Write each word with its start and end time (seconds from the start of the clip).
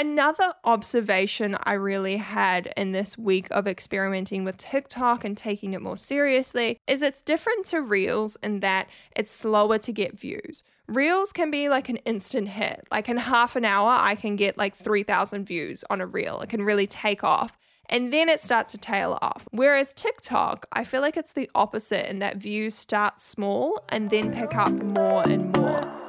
Another 0.00 0.54
observation 0.64 1.58
I 1.64 1.74
really 1.74 2.16
had 2.16 2.72
in 2.74 2.92
this 2.92 3.18
week 3.18 3.48
of 3.50 3.68
experimenting 3.68 4.44
with 4.44 4.56
TikTok 4.56 5.26
and 5.26 5.36
taking 5.36 5.74
it 5.74 5.82
more 5.82 5.98
seriously 5.98 6.80
is 6.86 7.02
it's 7.02 7.20
different 7.20 7.66
to 7.66 7.82
Reels 7.82 8.38
in 8.42 8.60
that 8.60 8.88
it's 9.14 9.30
slower 9.30 9.76
to 9.76 9.92
get 9.92 10.18
views. 10.18 10.64
Reels 10.88 11.34
can 11.34 11.50
be 11.50 11.68
like 11.68 11.90
an 11.90 11.98
instant 12.06 12.48
hit. 12.48 12.88
Like 12.90 13.10
in 13.10 13.18
half 13.18 13.56
an 13.56 13.66
hour, 13.66 13.90
I 13.90 14.14
can 14.14 14.36
get 14.36 14.56
like 14.56 14.74
3,000 14.74 15.44
views 15.44 15.84
on 15.90 16.00
a 16.00 16.06
reel. 16.06 16.40
It 16.40 16.48
can 16.48 16.62
really 16.62 16.86
take 16.86 17.22
off. 17.22 17.58
And 17.90 18.10
then 18.10 18.30
it 18.30 18.40
starts 18.40 18.72
to 18.72 18.78
tail 18.78 19.18
off. 19.20 19.46
Whereas 19.50 19.92
TikTok, 19.92 20.64
I 20.72 20.82
feel 20.82 21.02
like 21.02 21.18
it's 21.18 21.34
the 21.34 21.50
opposite 21.54 22.08
in 22.08 22.20
that 22.20 22.38
views 22.38 22.74
start 22.74 23.20
small 23.20 23.84
and 23.90 24.08
then 24.08 24.32
pick 24.32 24.54
up 24.54 24.72
more 24.72 25.28
and 25.28 25.54
more. 25.54 25.99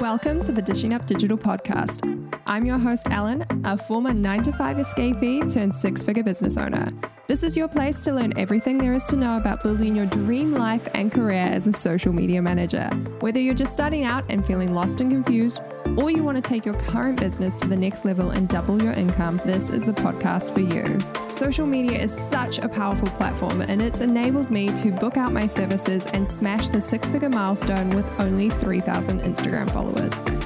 Welcome 0.00 0.44
to 0.44 0.52
the 0.52 0.62
Dishing 0.62 0.94
Up 0.94 1.06
Digital 1.06 1.36
podcast. 1.36 2.06
I'm 2.46 2.64
your 2.64 2.78
host, 2.78 3.08
Ellen, 3.10 3.44
a 3.64 3.76
former 3.76 4.14
9 4.14 4.44
to 4.44 4.52
5 4.52 4.76
escapee 4.76 5.52
turned 5.52 5.74
six 5.74 6.04
figure 6.04 6.22
business 6.22 6.56
owner. 6.56 6.86
This 7.26 7.42
is 7.42 7.58
your 7.58 7.68
place 7.68 8.00
to 8.04 8.12
learn 8.12 8.32
everything 8.38 8.78
there 8.78 8.94
is 8.94 9.04
to 9.04 9.16
know 9.16 9.36
about 9.36 9.62
building 9.62 9.94
your 9.94 10.06
dream 10.06 10.52
life 10.52 10.88
and 10.94 11.12
career 11.12 11.42
as 11.42 11.66
a 11.66 11.72
social 11.74 12.10
media 12.10 12.40
manager. 12.40 12.88
Whether 13.20 13.38
you're 13.38 13.52
just 13.52 13.74
starting 13.74 14.04
out 14.04 14.24
and 14.30 14.46
feeling 14.46 14.72
lost 14.72 15.02
and 15.02 15.10
confused, 15.10 15.60
or 15.98 16.10
you 16.10 16.22
want 16.22 16.36
to 16.36 16.42
take 16.42 16.64
your 16.64 16.76
current 16.76 17.20
business 17.20 17.54
to 17.56 17.68
the 17.68 17.76
next 17.76 18.06
level 18.06 18.30
and 18.30 18.48
double 18.48 18.82
your 18.82 18.94
income, 18.94 19.38
this 19.44 19.68
is 19.68 19.84
the 19.84 19.92
podcast 19.92 20.54
for 20.54 20.60
you. 20.60 20.98
Social 21.30 21.66
media 21.66 21.98
is 21.98 22.16
such 22.16 22.60
a 22.60 22.68
powerful 22.68 23.08
platform, 23.08 23.60
and 23.60 23.82
it's 23.82 24.00
enabled 24.00 24.50
me 24.50 24.68
to 24.76 24.90
book 24.90 25.18
out 25.18 25.30
my 25.30 25.46
services 25.46 26.06
and 26.06 26.26
smash 26.26 26.70
the 26.70 26.80
six 26.80 27.10
figure 27.10 27.28
milestone 27.28 27.90
with 27.90 28.08
only 28.20 28.48
3,000 28.48 29.20
Instagram 29.20 29.70
followers. 29.70 29.97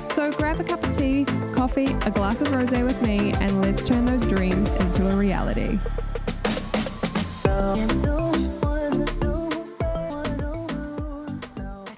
So 0.09 0.33
grab 0.33 0.61
a 0.61 0.65
cup 0.65 0.83
of 0.83 0.97
tea, 0.97 1.24
coffee, 1.55 1.87
a 2.06 2.10
glass 2.10 2.41
of 2.41 2.52
rose 2.52 2.70
with 2.73 3.01
me, 3.02 3.33
and 3.41 3.60
let's 3.60 3.87
turn 3.87 4.05
those 4.05 4.24
dreams 4.24 4.73
into 4.73 5.09
a 5.10 5.16
reality. 5.16 5.79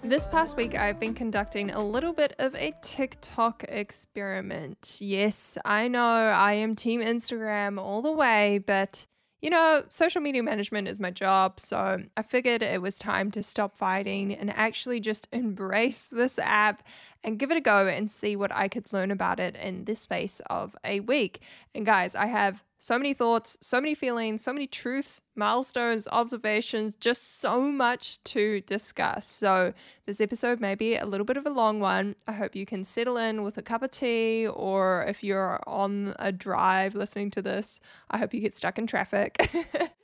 This 0.02 0.26
past 0.28 0.56
week, 0.56 0.76
I've 0.76 1.00
been 1.00 1.14
conducting 1.14 1.70
a 1.70 1.82
little 1.84 2.12
bit 2.12 2.34
of 2.38 2.54
a 2.54 2.72
TikTok 2.82 3.64
experiment. 3.68 4.98
Yes, 5.00 5.58
I 5.64 5.88
know 5.88 6.04
I 6.04 6.54
am 6.54 6.76
Team 6.76 7.00
Instagram 7.00 7.80
all 7.80 8.00
the 8.00 8.12
way, 8.12 8.58
but 8.64 9.06
you 9.44 9.50
know, 9.50 9.84
social 9.90 10.22
media 10.22 10.42
management 10.42 10.88
is 10.88 10.98
my 10.98 11.10
job. 11.10 11.60
So 11.60 11.98
I 12.16 12.22
figured 12.22 12.62
it 12.62 12.80
was 12.80 12.98
time 12.98 13.30
to 13.32 13.42
stop 13.42 13.76
fighting 13.76 14.32
and 14.32 14.48
actually 14.48 15.00
just 15.00 15.28
embrace 15.32 16.06
this 16.06 16.38
app 16.38 16.82
and 17.22 17.38
give 17.38 17.50
it 17.50 17.58
a 17.58 17.60
go 17.60 17.86
and 17.86 18.10
see 18.10 18.36
what 18.36 18.54
I 18.54 18.68
could 18.68 18.90
learn 18.90 19.10
about 19.10 19.40
it 19.40 19.54
in 19.56 19.84
this 19.84 19.98
space 19.98 20.40
of 20.48 20.74
a 20.82 21.00
week. 21.00 21.42
And 21.74 21.84
guys, 21.84 22.14
I 22.14 22.24
have 22.24 22.62
so 22.84 22.98
many 22.98 23.14
thoughts, 23.14 23.56
so 23.62 23.80
many 23.80 23.94
feelings, 23.94 24.44
so 24.44 24.52
many 24.52 24.66
truths, 24.66 25.22
milestones, 25.36 26.06
observations, 26.12 26.94
just 26.96 27.40
so 27.40 27.62
much 27.62 28.22
to 28.24 28.60
discuss. 28.60 29.26
So, 29.26 29.72
this 30.04 30.20
episode 30.20 30.60
may 30.60 30.74
be 30.74 30.94
a 30.96 31.06
little 31.06 31.24
bit 31.24 31.38
of 31.38 31.46
a 31.46 31.50
long 31.50 31.80
one. 31.80 32.14
I 32.26 32.32
hope 32.32 32.54
you 32.54 32.66
can 32.66 32.84
settle 32.84 33.16
in 33.16 33.42
with 33.42 33.56
a 33.56 33.62
cup 33.62 33.82
of 33.82 33.90
tea, 33.90 34.46
or 34.46 35.06
if 35.08 35.24
you're 35.24 35.62
on 35.66 36.14
a 36.18 36.30
drive 36.30 36.94
listening 36.94 37.30
to 37.30 37.40
this, 37.40 37.80
I 38.10 38.18
hope 38.18 38.34
you 38.34 38.40
get 38.40 38.54
stuck 38.54 38.78
in 38.78 38.86
traffic. 38.86 39.50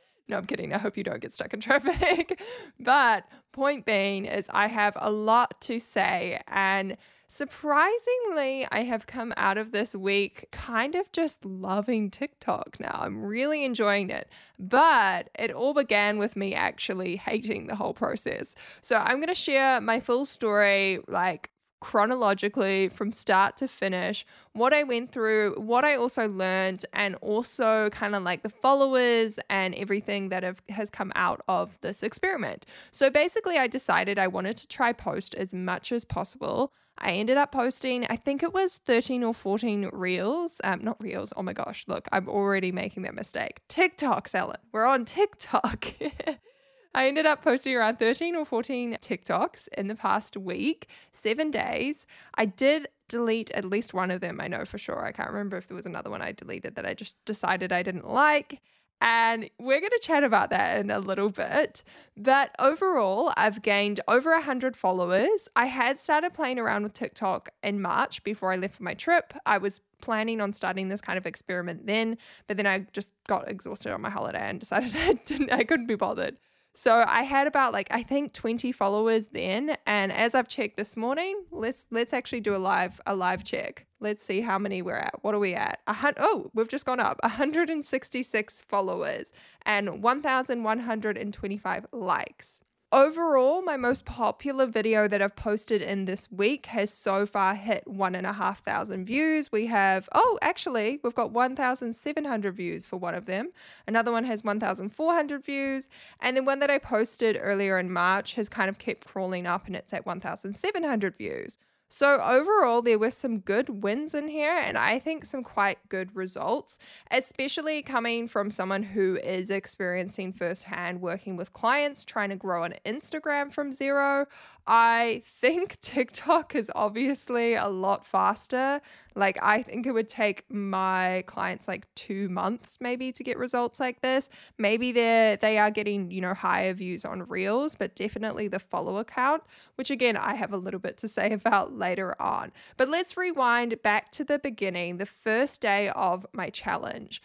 no, 0.29 0.39
I'm 0.39 0.47
kidding. 0.47 0.73
I 0.73 0.79
hope 0.79 0.97
you 0.97 1.05
don't 1.05 1.21
get 1.21 1.35
stuck 1.35 1.53
in 1.53 1.61
traffic. 1.61 2.41
but, 2.81 3.29
point 3.53 3.85
being, 3.85 4.25
is 4.25 4.49
I 4.55 4.69
have 4.69 4.97
a 4.99 5.11
lot 5.11 5.61
to 5.63 5.81
say 5.81 6.41
and 6.49 6.97
Surprisingly, 7.33 8.67
I 8.73 8.83
have 8.83 9.07
come 9.07 9.33
out 9.37 9.57
of 9.57 9.71
this 9.71 9.95
week 9.95 10.49
kind 10.51 10.97
of 10.97 11.13
just 11.13 11.45
loving 11.45 12.11
TikTok 12.11 12.79
now. 12.81 12.99
I'm 13.01 13.23
really 13.25 13.65
enjoying 13.65 14.11
it. 14.11 14.29
But 14.59 15.31
it 15.37 15.53
all 15.53 15.73
began 15.73 16.19
with 16.19 16.35
me 16.35 16.57
actually 16.57 17.15
hating 17.15 17.69
the 17.69 17.77
whole 17.77 17.95
process. 17.95 18.57
So 18.81 18.97
I'm 18.97 19.19
going 19.19 19.29
to 19.29 19.35
share 19.37 19.81
my 19.81 20.01
full 20.01 20.27
story, 20.27 20.99
like 21.07 21.51
chronologically 21.81 22.89
from 22.89 23.13
start 23.13 23.57
to 23.59 23.69
finish, 23.69 24.27
what 24.53 24.73
I 24.73 24.83
went 24.83 25.13
through, 25.13 25.55
what 25.57 25.85
I 25.85 25.97
also 25.97 26.29
learned, 26.29 26.85
and 26.93 27.17
also 27.17 27.91
kind 27.91 28.15
of 28.15 28.23
like 28.23 28.43
the 28.43 28.51
followers 28.51 29.39
and 29.49 29.75
everything 29.75 30.29
that 30.29 30.43
have, 30.43 30.63
has 30.69 30.91
come 30.91 31.13
out 31.15 31.43
of 31.49 31.79
this 31.81 32.03
experiment. 32.03 32.67
So 32.91 33.11
basically, 33.11 33.59
I 33.59 33.67
decided 33.67 34.19
I 34.19 34.29
wanted 34.29 34.57
to 34.59 34.69
try 34.69 34.93
post 34.93 35.35
as 35.35 35.55
much 35.55 35.93
as 35.93 36.05
possible. 36.05 36.73
I 36.99 37.13
ended 37.13 37.39
up 37.39 37.53
posting, 37.53 38.07
I 38.11 38.17
think 38.17 38.43
it 38.43 38.53
was 38.53 38.77
13 38.77 39.25
or 39.25 39.33
14 39.33 39.89
reels. 39.93 40.61
Um, 40.65 40.85
not 40.85 41.01
reels. 41.01 41.33
Oh 41.35 41.43
my 41.43 41.55
gosh, 41.55 41.85
look, 41.89 42.07
I'm 42.13 42.29
already 42.29 42.73
making 42.73 43.05
that 43.05 43.15
mistake. 43.15 43.63
TikTok, 43.69 44.29
Ellen. 44.35 44.59
We're 44.73 44.87
on 44.87 45.07
TikTok. 45.07 45.95
I 46.95 47.07
ended 47.07 47.27
up 47.27 47.43
posting 47.43 47.77
around 47.77 47.99
13 47.99 48.35
or 48.35 48.45
14 48.45 48.99
TikToks 49.01 49.69
in 49.77 49.87
the 49.87 49.95
past 49.95 50.37
week, 50.37 50.89
seven 51.13 51.51
days. 51.51 52.07
I 52.35 52.47
did 52.47 52.89
delete 53.09 53.51
at 53.53 53.65
least 53.65 53.95
one 53.95 54.11
of 54.11 54.21
them, 54.21 54.41
I 54.41 54.49
know 54.49 54.65
for 54.65 54.79
sure. 54.79 55.05
I 55.05 55.13
can't 55.13 55.31
remember 55.31 55.57
if 55.57 55.69
there 55.69 55.77
was 55.77 55.87
another 55.87 56.11
one 56.11 56.23
I 56.23 56.33
deleted 56.33 56.75
that 56.75 56.87
I 56.87 56.95
just 56.95 57.17
decided 57.25 57.73
I 57.73 57.83
didn't 57.83 58.09
like. 58.09 58.61
And 59.03 59.49
we're 59.59 59.81
going 59.81 59.91
to 59.91 60.01
chat 60.03 60.25
about 60.25 60.51
that 60.51 60.79
in 60.79 60.91
a 60.91 60.99
little 60.99 61.31
bit. 61.31 61.83
But 62.19 62.55
overall, 62.59 63.33
I've 63.37 63.63
gained 63.63 64.01
over 64.07 64.33
100 64.33 64.77
followers. 64.77 65.49
I 65.57 65.67
had 65.67 65.99
started 65.99 66.35
playing 66.35 66.59
around 66.59 66.83
with 66.83 66.93
TikTok 66.93 67.49
in 67.63 67.81
March 67.81 68.23
before 68.25 68.53
I 68.53 68.57
left 68.57 68.77
for 68.77 68.83
my 68.83 68.93
trip. 68.93 69.33
I 69.47 69.57
was 69.57 69.81
planning 70.03 70.41
on 70.41 70.53
starting 70.53 70.89
this 70.89 71.01
kind 71.01 71.17
of 71.17 71.25
experiment 71.25 71.87
then, 71.87 72.19
but 72.47 72.59
then 72.59 72.67
I 72.67 72.87
just 72.93 73.13
got 73.27 73.49
exhausted 73.49 73.93
on 73.93 74.03
my 74.03 74.11
holiday 74.11 74.51
and 74.51 74.61
decided 74.61 74.95
I 74.97 75.15
didn't 75.15 75.51
I 75.51 75.65
couldn't 75.65 75.87
be 75.87 75.95
bothered. 75.95 76.39
So 76.81 77.05
I 77.07 77.25
had 77.25 77.47
about 77.47 77.75
like 77.75 77.89
I 77.91 78.03
think 78.03 78.33
20 78.33 78.73
followers 78.73 79.27
then 79.27 79.77
and 79.87 80.11
as 80.11 80.35
I've 80.35 80.49
checked 80.49 80.79
this 80.79 80.97
morning, 80.97 81.45
let's 81.51 81.85
let's 81.91 82.15
actually 82.15 82.41
do 82.41 82.57
a 82.57 82.57
live 82.57 82.99
a 83.05 83.15
live 83.15 83.45
check. 83.45 83.85
Let's 84.01 84.25
see 84.25 84.41
how 84.41 84.59
many 84.59 84.81
we're 84.81 84.95
at. 84.95 85.17
What 85.21 85.35
are 85.35 85.39
we 85.39 85.53
at? 85.53 85.81
A 85.87 85.93
hun- 85.93 86.15
oh, 86.17 86.51
we've 86.55 86.69
just 86.69 86.87
gone 86.87 86.99
up. 86.99 87.19
166 87.23 88.63
followers 88.63 89.31
and 89.67 90.03
1125 90.03 91.87
likes. 91.93 92.63
Overall, 92.93 93.63
my 93.63 93.77
most 93.77 94.05
popular 94.05 94.67
video 94.67 95.07
that 95.07 95.23
I've 95.23 95.37
posted 95.37 95.81
in 95.81 96.07
this 96.07 96.31
week 96.33 96.67
has 96.67 96.93
so 96.93 97.25
far 97.25 97.55
hit 97.55 97.87
one 97.87 98.17
and 98.17 98.27
a 98.27 98.33
half 98.33 98.65
thousand 98.65 99.05
views. 99.05 99.53
We 99.53 99.67
have, 99.67 100.09
oh, 100.13 100.41
actually, 100.43 100.99
we've 101.05 101.15
got 101.15 101.31
1,700 101.31 102.53
views 102.57 102.85
for 102.85 102.97
one 102.97 103.15
of 103.15 103.27
them. 103.27 103.53
Another 103.87 104.11
one 104.11 104.25
has 104.25 104.43
1,400 104.43 105.45
views. 105.45 105.89
And 106.19 106.37
then 106.37 106.45
one 106.45 106.59
that 106.59 106.71
I 106.71 106.79
posted 106.79 107.39
earlier 107.41 107.79
in 107.79 107.93
March 107.93 108.35
has 108.35 108.49
kind 108.49 108.69
of 108.69 108.79
kept 108.79 109.07
crawling 109.07 109.47
up 109.47 109.69
and 109.69 109.77
it's 109.77 109.95
at 109.95 110.05
1,700 110.05 111.17
views. 111.17 111.59
So, 111.93 112.21
overall, 112.21 112.83
there 112.83 113.01
were 113.01 113.11
some 113.11 113.41
good 113.41 113.83
wins 113.83 114.15
in 114.15 114.29
here, 114.29 114.57
and 114.57 114.79
I 114.79 115.01
think 115.01 115.25
some 115.25 115.43
quite 115.43 115.77
good 115.89 116.15
results, 116.15 116.79
especially 117.11 117.83
coming 117.83 118.29
from 118.29 118.53
someone 118.53 118.85
who 118.85 119.17
is 119.17 119.51
experiencing 119.51 120.33
firsthand 120.33 121.01
working 121.01 121.35
with 121.37 121.53
clients 121.53 122.05
trying 122.05 122.29
to 122.29 122.37
grow 122.37 122.63
an 122.63 122.75
Instagram 122.87 123.53
from 123.53 123.73
zero. 123.73 124.27
I 124.73 125.23
think 125.27 125.81
TikTok 125.81 126.55
is 126.55 126.71
obviously 126.77 127.55
a 127.55 127.67
lot 127.67 128.07
faster. 128.07 128.81
Like, 129.17 129.37
I 129.43 129.65
think 129.65 129.85
it 129.85 129.91
would 129.91 130.09
take 130.09 130.45
my 130.49 131.25
clients 131.27 131.67
like 131.67 131.93
two 131.97 132.29
months 132.29 132.79
maybe 132.81 133.11
to 133.11 133.25
get 133.25 133.37
results 133.37 133.81
like 133.81 134.01
this. 134.01 134.31
Maybe 134.59 134.93
they're 134.93 135.37
they 135.37 135.59
are 135.59 135.73
getting, 135.73 136.13
you 136.13 136.21
know, 136.21 136.35
higher 136.35 136.73
views 136.73 137.05
on 137.05 137.27
reels, 137.27 137.75
but 137.75 137.97
definitely 137.97 138.47
the 138.47 138.61
follower 138.61 139.03
count, 139.03 139.43
which 139.75 139.91
again 139.91 140.17
I 140.17 140.37
have 140.37 140.53
a 140.53 140.57
little 140.57 140.79
bit 140.79 140.97
to 140.99 141.09
say 141.09 141.33
about 141.41 141.77
later 141.77 142.15
on. 142.23 142.53
But 142.77 142.89
let's 142.89 143.17
rewind 143.17 143.83
back 143.83 144.13
to 144.13 144.25
the 144.25 144.39
beginning, 144.39 144.99
the 144.99 145.07
first 145.07 145.61
day 145.61 145.89
of 145.89 146.25
my 146.33 146.49
challenge. 146.49 147.21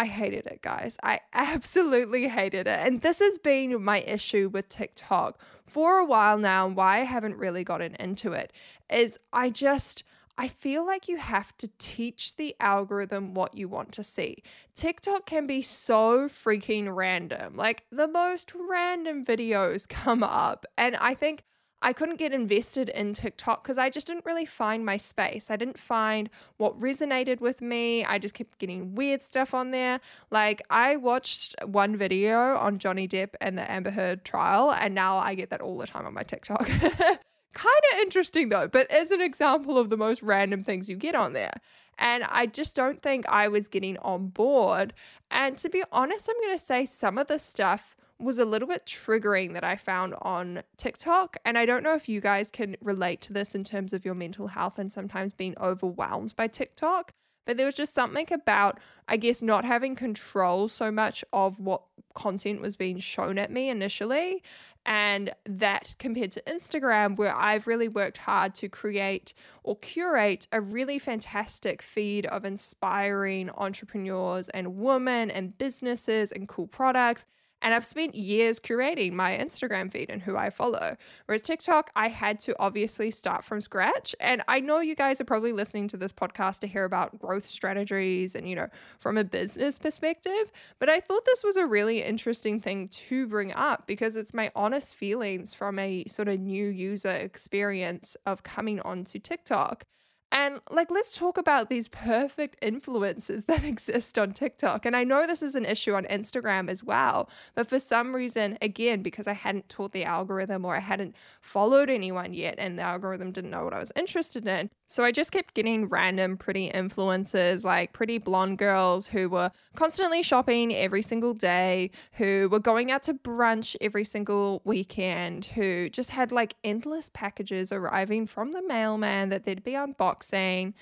I 0.00 0.06
hated 0.06 0.46
it, 0.46 0.62
guys. 0.62 0.96
I 1.02 1.20
absolutely 1.34 2.26
hated 2.26 2.66
it. 2.66 2.80
And 2.80 3.02
this 3.02 3.18
has 3.18 3.36
been 3.36 3.84
my 3.84 4.00
issue 4.00 4.48
with 4.50 4.70
TikTok 4.70 5.38
for 5.66 5.98
a 5.98 6.06
while 6.06 6.38
now. 6.38 6.66
And 6.66 6.74
why 6.74 7.00
I 7.00 7.04
haven't 7.04 7.36
really 7.36 7.64
gotten 7.64 7.94
into 7.96 8.32
it 8.32 8.52
is 8.90 9.18
I 9.32 9.50
just. 9.50 10.02
I 10.38 10.48
feel 10.48 10.86
like 10.86 11.06
you 11.06 11.18
have 11.18 11.54
to 11.58 11.68
teach 11.76 12.36
the 12.36 12.56
algorithm 12.60 13.34
what 13.34 13.58
you 13.58 13.68
want 13.68 13.92
to 13.92 14.02
see. 14.02 14.42
TikTok 14.74 15.26
can 15.26 15.46
be 15.46 15.60
so 15.60 16.28
freaking 16.28 16.96
random. 16.96 17.56
Like 17.56 17.84
the 17.92 18.08
most 18.08 18.54
random 18.54 19.22
videos 19.22 19.86
come 19.88 20.22
up. 20.22 20.64
And 20.78 20.96
I 20.96 21.12
think 21.12 21.42
I 21.82 21.92
couldn't 21.92 22.16
get 22.16 22.32
invested 22.32 22.90
in 22.90 23.14
TikTok 23.14 23.62
because 23.62 23.78
I 23.78 23.88
just 23.88 24.06
didn't 24.06 24.26
really 24.26 24.44
find 24.44 24.84
my 24.84 24.96
space. 24.96 25.50
I 25.50 25.56
didn't 25.56 25.78
find 25.78 26.28
what 26.58 26.78
resonated 26.78 27.40
with 27.40 27.62
me. 27.62 28.04
I 28.04 28.18
just 28.18 28.34
kept 28.34 28.58
getting 28.58 28.94
weird 28.94 29.22
stuff 29.22 29.54
on 29.54 29.70
there. 29.70 30.00
Like, 30.30 30.60
I 30.68 30.96
watched 30.96 31.54
one 31.64 31.96
video 31.96 32.56
on 32.56 32.78
Johnny 32.78 33.08
Depp 33.08 33.30
and 33.40 33.56
the 33.56 33.70
Amber 33.70 33.90
Heard 33.90 34.24
trial, 34.24 34.72
and 34.72 34.94
now 34.94 35.16
I 35.16 35.34
get 35.34 35.50
that 35.50 35.62
all 35.62 35.78
the 35.78 35.86
time 35.86 36.06
on 36.06 36.12
my 36.12 36.22
TikTok. 36.22 36.66
Kind 37.52 37.82
of 37.92 37.98
interesting 37.98 38.48
though, 38.48 38.68
but 38.68 38.88
as 38.92 39.10
an 39.10 39.20
example 39.20 39.76
of 39.76 39.90
the 39.90 39.96
most 39.96 40.22
random 40.22 40.62
things 40.62 40.88
you 40.88 40.96
get 40.96 41.16
on 41.16 41.32
there. 41.32 41.54
And 41.98 42.24
I 42.24 42.46
just 42.46 42.76
don't 42.76 43.02
think 43.02 43.28
I 43.28 43.48
was 43.48 43.68
getting 43.68 43.98
on 43.98 44.28
board. 44.28 44.94
And 45.30 45.58
to 45.58 45.68
be 45.68 45.82
honest, 45.92 46.30
I'm 46.30 46.40
going 46.40 46.56
to 46.56 46.64
say 46.64 46.86
some 46.86 47.18
of 47.18 47.26
the 47.26 47.38
stuff 47.38 47.96
was 48.20 48.38
a 48.38 48.44
little 48.44 48.68
bit 48.68 48.86
triggering 48.86 49.54
that 49.54 49.64
I 49.64 49.76
found 49.76 50.14
on 50.22 50.62
TikTok. 50.76 51.36
And 51.44 51.56
I 51.56 51.66
don't 51.66 51.82
know 51.82 51.94
if 51.94 52.08
you 52.08 52.20
guys 52.20 52.50
can 52.50 52.76
relate 52.82 53.20
to 53.22 53.32
this 53.32 53.54
in 53.54 53.64
terms 53.64 53.92
of 53.92 54.04
your 54.04 54.14
mental 54.14 54.48
health 54.48 54.78
and 54.78 54.92
sometimes 54.92 55.32
being 55.32 55.54
overwhelmed 55.60 56.34
by 56.36 56.46
TikTok. 56.46 57.12
But 57.46 57.56
there 57.56 57.66
was 57.66 57.74
just 57.74 57.94
something 57.94 58.26
about, 58.32 58.78
I 59.08 59.16
guess, 59.16 59.42
not 59.42 59.64
having 59.64 59.96
control 59.96 60.68
so 60.68 60.90
much 60.92 61.24
of 61.32 61.58
what 61.58 61.82
content 62.14 62.60
was 62.60 62.76
being 62.76 62.98
shown 62.98 63.38
at 63.38 63.50
me 63.50 63.70
initially. 63.70 64.42
And 64.86 65.32
that 65.46 65.94
compared 65.98 66.30
to 66.32 66.42
Instagram, 66.42 67.16
where 67.16 67.34
I've 67.34 67.66
really 67.66 67.88
worked 67.88 68.18
hard 68.18 68.54
to 68.56 68.68
create 68.68 69.34
or 69.64 69.76
curate 69.76 70.46
a 70.52 70.60
really 70.60 70.98
fantastic 70.98 71.82
feed 71.82 72.26
of 72.26 72.44
inspiring 72.44 73.50
entrepreneurs 73.50 74.48
and 74.50 74.76
women 74.76 75.30
and 75.30 75.56
businesses 75.56 76.32
and 76.32 76.46
cool 76.46 76.66
products 76.66 77.26
and 77.62 77.74
I've 77.74 77.84
spent 77.84 78.14
years 78.14 78.58
curating 78.58 79.12
my 79.12 79.36
Instagram 79.36 79.92
feed 79.92 80.10
and 80.10 80.22
who 80.22 80.36
I 80.36 80.50
follow. 80.50 80.96
Whereas 81.26 81.42
TikTok, 81.42 81.90
I 81.94 82.08
had 82.08 82.40
to 82.40 82.54
obviously 82.58 83.10
start 83.10 83.44
from 83.44 83.60
scratch. 83.60 84.14
And 84.20 84.42
I 84.48 84.60
know 84.60 84.80
you 84.80 84.94
guys 84.94 85.20
are 85.20 85.24
probably 85.24 85.52
listening 85.52 85.88
to 85.88 85.96
this 85.96 86.12
podcast 86.12 86.60
to 86.60 86.66
hear 86.66 86.84
about 86.84 87.18
growth 87.18 87.46
strategies 87.46 88.34
and, 88.34 88.48
you 88.48 88.56
know, 88.56 88.68
from 88.98 89.18
a 89.18 89.24
business 89.24 89.78
perspective. 89.78 90.52
But 90.78 90.88
I 90.88 91.00
thought 91.00 91.24
this 91.26 91.44
was 91.44 91.56
a 91.56 91.66
really 91.66 92.02
interesting 92.02 92.60
thing 92.60 92.88
to 92.88 93.26
bring 93.26 93.52
up 93.52 93.86
because 93.86 94.16
it's 94.16 94.32
my 94.32 94.50
honest 94.56 94.94
feelings 94.94 95.54
from 95.54 95.78
a 95.78 96.04
sort 96.08 96.28
of 96.28 96.40
new 96.40 96.68
user 96.68 97.10
experience 97.10 98.16
of 98.26 98.42
coming 98.42 98.80
onto 98.80 99.18
TikTok. 99.18 99.84
And 100.32 100.60
like, 100.70 100.90
let's 100.90 101.16
talk 101.16 101.38
about 101.38 101.68
these 101.68 101.88
perfect 101.88 102.56
influences 102.62 103.44
that 103.48 103.64
exist 103.64 104.18
on 104.18 104.32
TikTok. 104.32 104.86
And 104.86 104.96
I 104.96 105.04
know 105.04 105.26
this 105.26 105.42
is 105.42 105.54
an 105.54 105.64
issue 105.64 105.94
on 105.94 106.04
Instagram 106.04 106.70
as 106.70 106.84
well, 106.84 107.28
but 107.54 107.68
for 107.68 107.78
some 107.78 108.14
reason, 108.14 108.56
again, 108.62 109.02
because 109.02 109.26
I 109.26 109.32
hadn't 109.32 109.68
taught 109.68 109.92
the 109.92 110.04
algorithm 110.04 110.64
or 110.64 110.76
I 110.76 110.80
hadn't 110.80 111.16
followed 111.40 111.90
anyone 111.90 112.32
yet, 112.32 112.54
and 112.58 112.78
the 112.78 112.82
algorithm 112.82 113.32
didn't 113.32 113.50
know 113.50 113.64
what 113.64 113.74
I 113.74 113.78
was 113.78 113.92
interested 113.96 114.46
in. 114.46 114.70
So 114.86 115.04
I 115.04 115.12
just 115.12 115.32
kept 115.32 115.54
getting 115.54 115.88
random 115.88 116.36
pretty 116.36 116.70
influencers, 116.70 117.64
like 117.64 117.92
pretty 117.92 118.18
blonde 118.18 118.58
girls 118.58 119.08
who 119.08 119.28
were 119.28 119.50
constantly 119.74 120.22
shopping 120.22 120.74
every 120.74 121.02
single 121.02 121.34
day, 121.34 121.90
who 122.12 122.48
were 122.50 122.58
going 122.58 122.90
out 122.90 123.02
to 123.04 123.14
brunch 123.14 123.76
every 123.80 124.04
single 124.04 124.62
weekend, 124.64 125.46
who 125.46 125.88
just 125.90 126.10
had 126.10 126.32
like 126.32 126.54
endless 126.64 127.08
packages 127.12 127.72
arriving 127.72 128.26
from 128.26 128.52
the 128.52 128.62
mailman 128.62 129.28
that 129.28 129.44
they'd 129.44 129.62
be 129.62 129.74
unboxed 129.74 130.19
boxing. 130.20 130.74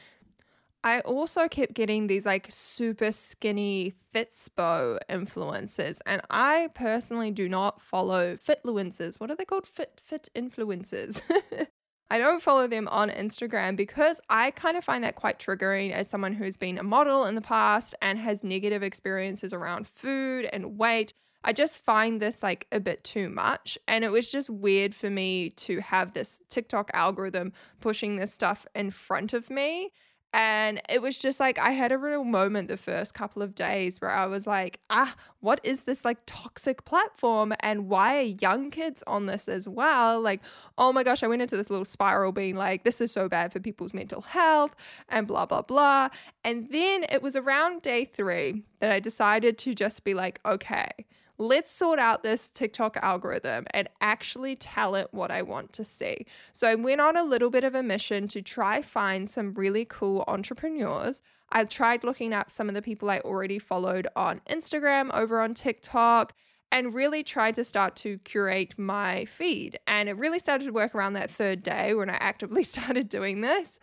I 0.84 1.00
also 1.00 1.48
kept 1.48 1.74
getting 1.74 2.06
these 2.06 2.24
like 2.24 2.46
super 2.48 3.10
skinny 3.10 3.94
Fitspo 4.14 4.98
influencers, 5.10 6.00
and 6.06 6.22
I 6.30 6.68
personally 6.74 7.30
do 7.30 7.48
not 7.48 7.82
follow 7.82 8.36
fitfluencers. 8.36 9.18
What 9.20 9.30
are 9.30 9.36
they 9.36 9.44
called? 9.44 9.66
Fit 9.66 10.00
fit 10.04 10.28
influencers. 10.34 11.20
I 12.10 12.16
don't 12.18 12.40
follow 12.40 12.66
them 12.66 12.88
on 12.88 13.10
Instagram 13.10 13.76
because 13.76 14.18
I 14.30 14.50
kind 14.52 14.78
of 14.78 14.84
find 14.84 15.04
that 15.04 15.16
quite 15.16 15.38
triggering 15.38 15.92
as 15.92 16.08
someone 16.08 16.32
who's 16.32 16.56
been 16.56 16.78
a 16.78 16.82
model 16.82 17.26
in 17.26 17.34
the 17.34 17.42
past 17.42 17.94
and 18.00 18.18
has 18.18 18.42
negative 18.42 18.82
experiences 18.82 19.52
around 19.52 19.88
food 19.88 20.48
and 20.50 20.78
weight. 20.78 21.12
I 21.44 21.52
just 21.52 21.78
find 21.78 22.20
this 22.20 22.42
like 22.42 22.66
a 22.72 22.80
bit 22.80 23.04
too 23.04 23.28
much. 23.28 23.78
And 23.86 24.04
it 24.04 24.10
was 24.10 24.30
just 24.30 24.50
weird 24.50 24.94
for 24.94 25.10
me 25.10 25.50
to 25.50 25.80
have 25.80 26.12
this 26.12 26.42
TikTok 26.48 26.90
algorithm 26.94 27.52
pushing 27.80 28.16
this 28.16 28.32
stuff 28.32 28.66
in 28.74 28.90
front 28.90 29.32
of 29.32 29.50
me. 29.50 29.92
And 30.34 30.82
it 30.90 31.00
was 31.00 31.18
just 31.18 31.40
like, 31.40 31.58
I 31.58 31.70
had 31.70 31.90
a 31.90 31.96
real 31.96 32.22
moment 32.22 32.68
the 32.68 32.76
first 32.76 33.14
couple 33.14 33.40
of 33.40 33.54
days 33.54 33.98
where 33.98 34.10
I 34.10 34.26
was 34.26 34.46
like, 34.46 34.78
ah, 34.90 35.14
what 35.40 35.58
is 35.64 35.84
this 35.84 36.04
like 36.04 36.18
toxic 36.26 36.84
platform? 36.84 37.54
And 37.60 37.88
why 37.88 38.18
are 38.18 38.20
young 38.20 38.70
kids 38.70 39.02
on 39.06 39.24
this 39.24 39.48
as 39.48 39.66
well? 39.66 40.20
Like, 40.20 40.42
oh 40.76 40.92
my 40.92 41.02
gosh, 41.02 41.22
I 41.22 41.28
went 41.28 41.40
into 41.40 41.56
this 41.56 41.70
little 41.70 41.86
spiral 41.86 42.32
being 42.32 42.56
like, 42.56 42.84
this 42.84 43.00
is 43.00 43.10
so 43.10 43.26
bad 43.26 43.54
for 43.54 43.60
people's 43.60 43.94
mental 43.94 44.20
health 44.20 44.76
and 45.08 45.26
blah, 45.26 45.46
blah, 45.46 45.62
blah. 45.62 46.10
And 46.44 46.68
then 46.70 47.06
it 47.10 47.22
was 47.22 47.34
around 47.34 47.80
day 47.80 48.04
three 48.04 48.64
that 48.80 48.92
I 48.92 49.00
decided 49.00 49.56
to 49.58 49.74
just 49.74 50.04
be 50.04 50.12
like, 50.12 50.40
okay, 50.44 50.90
let's 51.38 51.70
sort 51.70 51.98
out 51.98 52.22
this 52.22 52.48
TikTok 52.48 52.96
algorithm 52.98 53.64
and 53.72 53.88
actually 54.00 54.56
tell 54.56 54.94
it 54.94 55.08
what 55.12 55.30
I 55.30 55.42
want 55.42 55.72
to 55.74 55.84
see. 55.84 56.26
So 56.52 56.68
I 56.68 56.74
went 56.74 57.00
on 57.00 57.16
a 57.16 57.22
little 57.22 57.50
bit 57.50 57.64
of 57.64 57.74
a 57.74 57.82
mission 57.82 58.28
to 58.28 58.42
try 58.42 58.82
find 58.82 59.30
some 59.30 59.54
really 59.54 59.84
cool 59.84 60.24
entrepreneurs. 60.26 61.22
I 61.50 61.64
tried 61.64 62.04
looking 62.04 62.34
up 62.34 62.50
some 62.50 62.68
of 62.68 62.74
the 62.74 62.82
people 62.82 63.08
I 63.08 63.20
already 63.20 63.58
followed 63.58 64.08
on 64.16 64.40
Instagram, 64.50 65.10
over 65.14 65.40
on 65.40 65.54
TikTok, 65.54 66.34
and 66.70 66.92
really 66.92 67.22
tried 67.22 67.54
to 67.54 67.64
start 67.64 67.96
to 67.96 68.18
curate 68.18 68.74
my 68.78 69.24
feed. 69.24 69.78
And 69.86 70.08
it 70.08 70.16
really 70.16 70.38
started 70.38 70.66
to 70.66 70.72
work 70.72 70.94
around 70.94 71.14
that 71.14 71.30
third 71.30 71.62
day 71.62 71.94
when 71.94 72.10
I 72.10 72.14
actively 72.14 72.62
started 72.64 73.08
doing 73.08 73.40
this. 73.40 73.78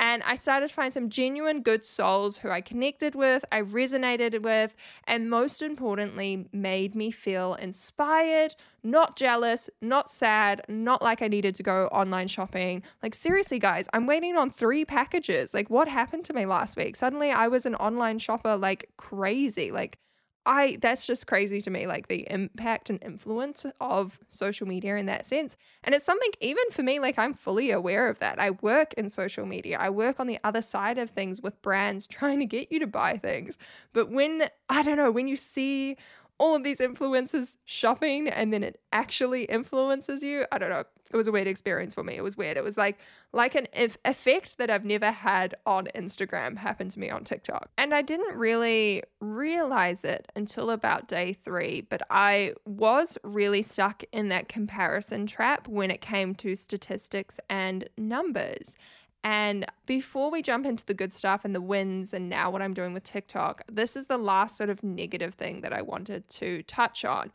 And 0.00 0.22
I 0.22 0.36
started 0.36 0.68
to 0.68 0.74
find 0.74 0.94
some 0.94 1.10
genuine 1.10 1.60
good 1.60 1.84
souls 1.84 2.38
who 2.38 2.48
I 2.48 2.62
connected 2.62 3.14
with, 3.14 3.44
I 3.52 3.60
resonated 3.60 4.40
with, 4.40 4.74
and 5.04 5.28
most 5.28 5.60
importantly, 5.60 6.48
made 6.54 6.94
me 6.94 7.10
feel 7.10 7.52
inspired, 7.56 8.54
not 8.82 9.16
jealous, 9.16 9.68
not 9.82 10.10
sad, 10.10 10.62
not 10.68 11.02
like 11.02 11.20
I 11.20 11.28
needed 11.28 11.54
to 11.56 11.62
go 11.62 11.86
online 11.88 12.28
shopping. 12.28 12.82
Like, 13.02 13.14
seriously, 13.14 13.58
guys, 13.58 13.88
I'm 13.92 14.06
waiting 14.06 14.38
on 14.38 14.50
three 14.50 14.86
packages. 14.86 15.52
Like, 15.52 15.68
what 15.68 15.86
happened 15.86 16.24
to 16.24 16.32
me 16.32 16.46
last 16.46 16.78
week? 16.78 16.96
Suddenly 16.96 17.30
I 17.30 17.48
was 17.48 17.66
an 17.66 17.74
online 17.74 18.18
shopper 18.18 18.56
like 18.56 18.88
crazy. 18.96 19.70
Like, 19.70 19.98
I 20.46 20.78
that's 20.80 21.06
just 21.06 21.26
crazy 21.26 21.60
to 21.60 21.70
me, 21.70 21.86
like 21.86 22.08
the 22.08 22.26
impact 22.30 22.88
and 22.88 23.02
influence 23.02 23.66
of 23.80 24.18
social 24.28 24.66
media 24.66 24.96
in 24.96 25.06
that 25.06 25.26
sense. 25.26 25.56
And 25.84 25.94
it's 25.94 26.04
something 26.04 26.30
even 26.40 26.64
for 26.70 26.82
me, 26.82 26.98
like 26.98 27.18
I'm 27.18 27.34
fully 27.34 27.70
aware 27.70 28.08
of 28.08 28.18
that. 28.20 28.40
I 28.40 28.50
work 28.50 28.94
in 28.94 29.10
social 29.10 29.44
media. 29.44 29.78
I 29.78 29.90
work 29.90 30.18
on 30.18 30.26
the 30.26 30.38
other 30.42 30.62
side 30.62 30.98
of 30.98 31.10
things 31.10 31.42
with 31.42 31.60
brands 31.60 32.06
trying 32.06 32.38
to 32.40 32.46
get 32.46 32.72
you 32.72 32.78
to 32.80 32.86
buy 32.86 33.18
things. 33.18 33.58
But 33.92 34.10
when 34.10 34.48
I 34.68 34.82
don't 34.82 34.96
know, 34.96 35.10
when 35.10 35.28
you 35.28 35.36
see 35.36 35.96
all 36.40 36.56
of 36.56 36.64
these 36.64 36.80
influences 36.80 37.58
shopping 37.66 38.26
and 38.26 38.50
then 38.50 38.64
it 38.64 38.80
actually 38.92 39.44
influences 39.44 40.22
you. 40.22 40.46
I 40.50 40.56
don't 40.56 40.70
know. 40.70 40.84
It 41.12 41.16
was 41.16 41.26
a 41.26 41.32
weird 41.32 41.46
experience 41.46 41.92
for 41.92 42.02
me. 42.02 42.14
It 42.16 42.22
was 42.22 42.36
weird. 42.36 42.56
It 42.56 42.64
was 42.64 42.78
like 42.78 42.98
like 43.32 43.54
an 43.54 43.66
effect 43.74 44.56
that 44.56 44.70
I've 44.70 44.84
never 44.84 45.10
had 45.10 45.54
on 45.66 45.88
Instagram 45.94 46.56
happened 46.56 46.92
to 46.92 46.98
me 46.98 47.10
on 47.10 47.24
TikTok. 47.24 47.68
And 47.76 47.92
I 47.92 48.00
didn't 48.00 48.36
really 48.36 49.02
realize 49.20 50.04
it 50.04 50.32
until 50.34 50.70
about 50.70 51.08
day 51.08 51.34
3, 51.34 51.82
but 51.90 52.00
I 52.10 52.54
was 52.64 53.18
really 53.22 53.60
stuck 53.60 54.02
in 54.10 54.28
that 54.30 54.48
comparison 54.48 55.26
trap 55.26 55.68
when 55.68 55.90
it 55.90 56.00
came 56.00 56.34
to 56.36 56.56
statistics 56.56 57.38
and 57.50 57.86
numbers. 57.98 58.76
And 59.22 59.66
before 59.86 60.30
we 60.30 60.40
jump 60.42 60.64
into 60.64 60.84
the 60.86 60.94
good 60.94 61.12
stuff 61.12 61.44
and 61.44 61.54
the 61.54 61.60
wins 61.60 62.14
and 62.14 62.28
now 62.28 62.50
what 62.50 62.62
I'm 62.62 62.74
doing 62.74 62.94
with 62.94 63.02
TikTok, 63.02 63.62
this 63.70 63.96
is 63.96 64.06
the 64.06 64.18
last 64.18 64.56
sort 64.56 64.70
of 64.70 64.82
negative 64.82 65.34
thing 65.34 65.60
that 65.60 65.72
I 65.72 65.82
wanted 65.82 66.28
to 66.30 66.62
touch 66.62 67.04
on. 67.04 67.30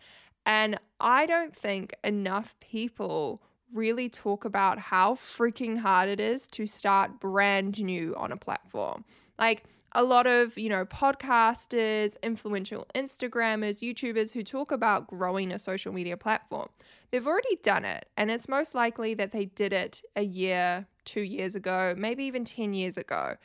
And 0.45 0.79
I 0.99 1.25
don't 1.25 1.55
think 1.55 1.95
enough 2.03 2.59
people 2.59 3.41
really 3.73 4.09
talk 4.09 4.45
about 4.45 4.79
how 4.79 5.13
freaking 5.13 5.79
hard 5.79 6.09
it 6.09 6.19
is 6.19 6.47
to 6.47 6.65
start 6.65 7.19
brand 7.19 7.83
new 7.83 8.15
on 8.15 8.31
a 8.31 8.37
platform. 8.37 9.05
Like, 9.37 9.63
a 9.97 10.03
lot 10.03 10.27
of, 10.27 10.57
you 10.57 10.67
know, 10.67 10.85
podcasters, 10.85 12.17
influential 12.21 12.85
Instagrammers, 12.93 13.79
YouTubers 13.79 14.33
who 14.33 14.43
talk 14.43 14.71
about 14.71 15.07
growing 15.07 15.53
a 15.53 15.57
social 15.57 15.93
media 15.93 16.17
platform. 16.17 16.67
They've 17.11 17.25
already 17.25 17.55
done 17.63 17.85
it, 17.85 18.09
and 18.17 18.29
it's 18.29 18.49
most 18.49 18.75
likely 18.75 19.13
that 19.13 19.31
they 19.31 19.45
did 19.45 19.71
it 19.71 20.01
a 20.17 20.23
year, 20.23 20.85
two 21.05 21.21
years 21.21 21.55
ago, 21.55 21.95
maybe 21.97 22.23
even 22.25 22.43
10 22.45 22.73
years 22.73 22.97
ago. 22.97 23.35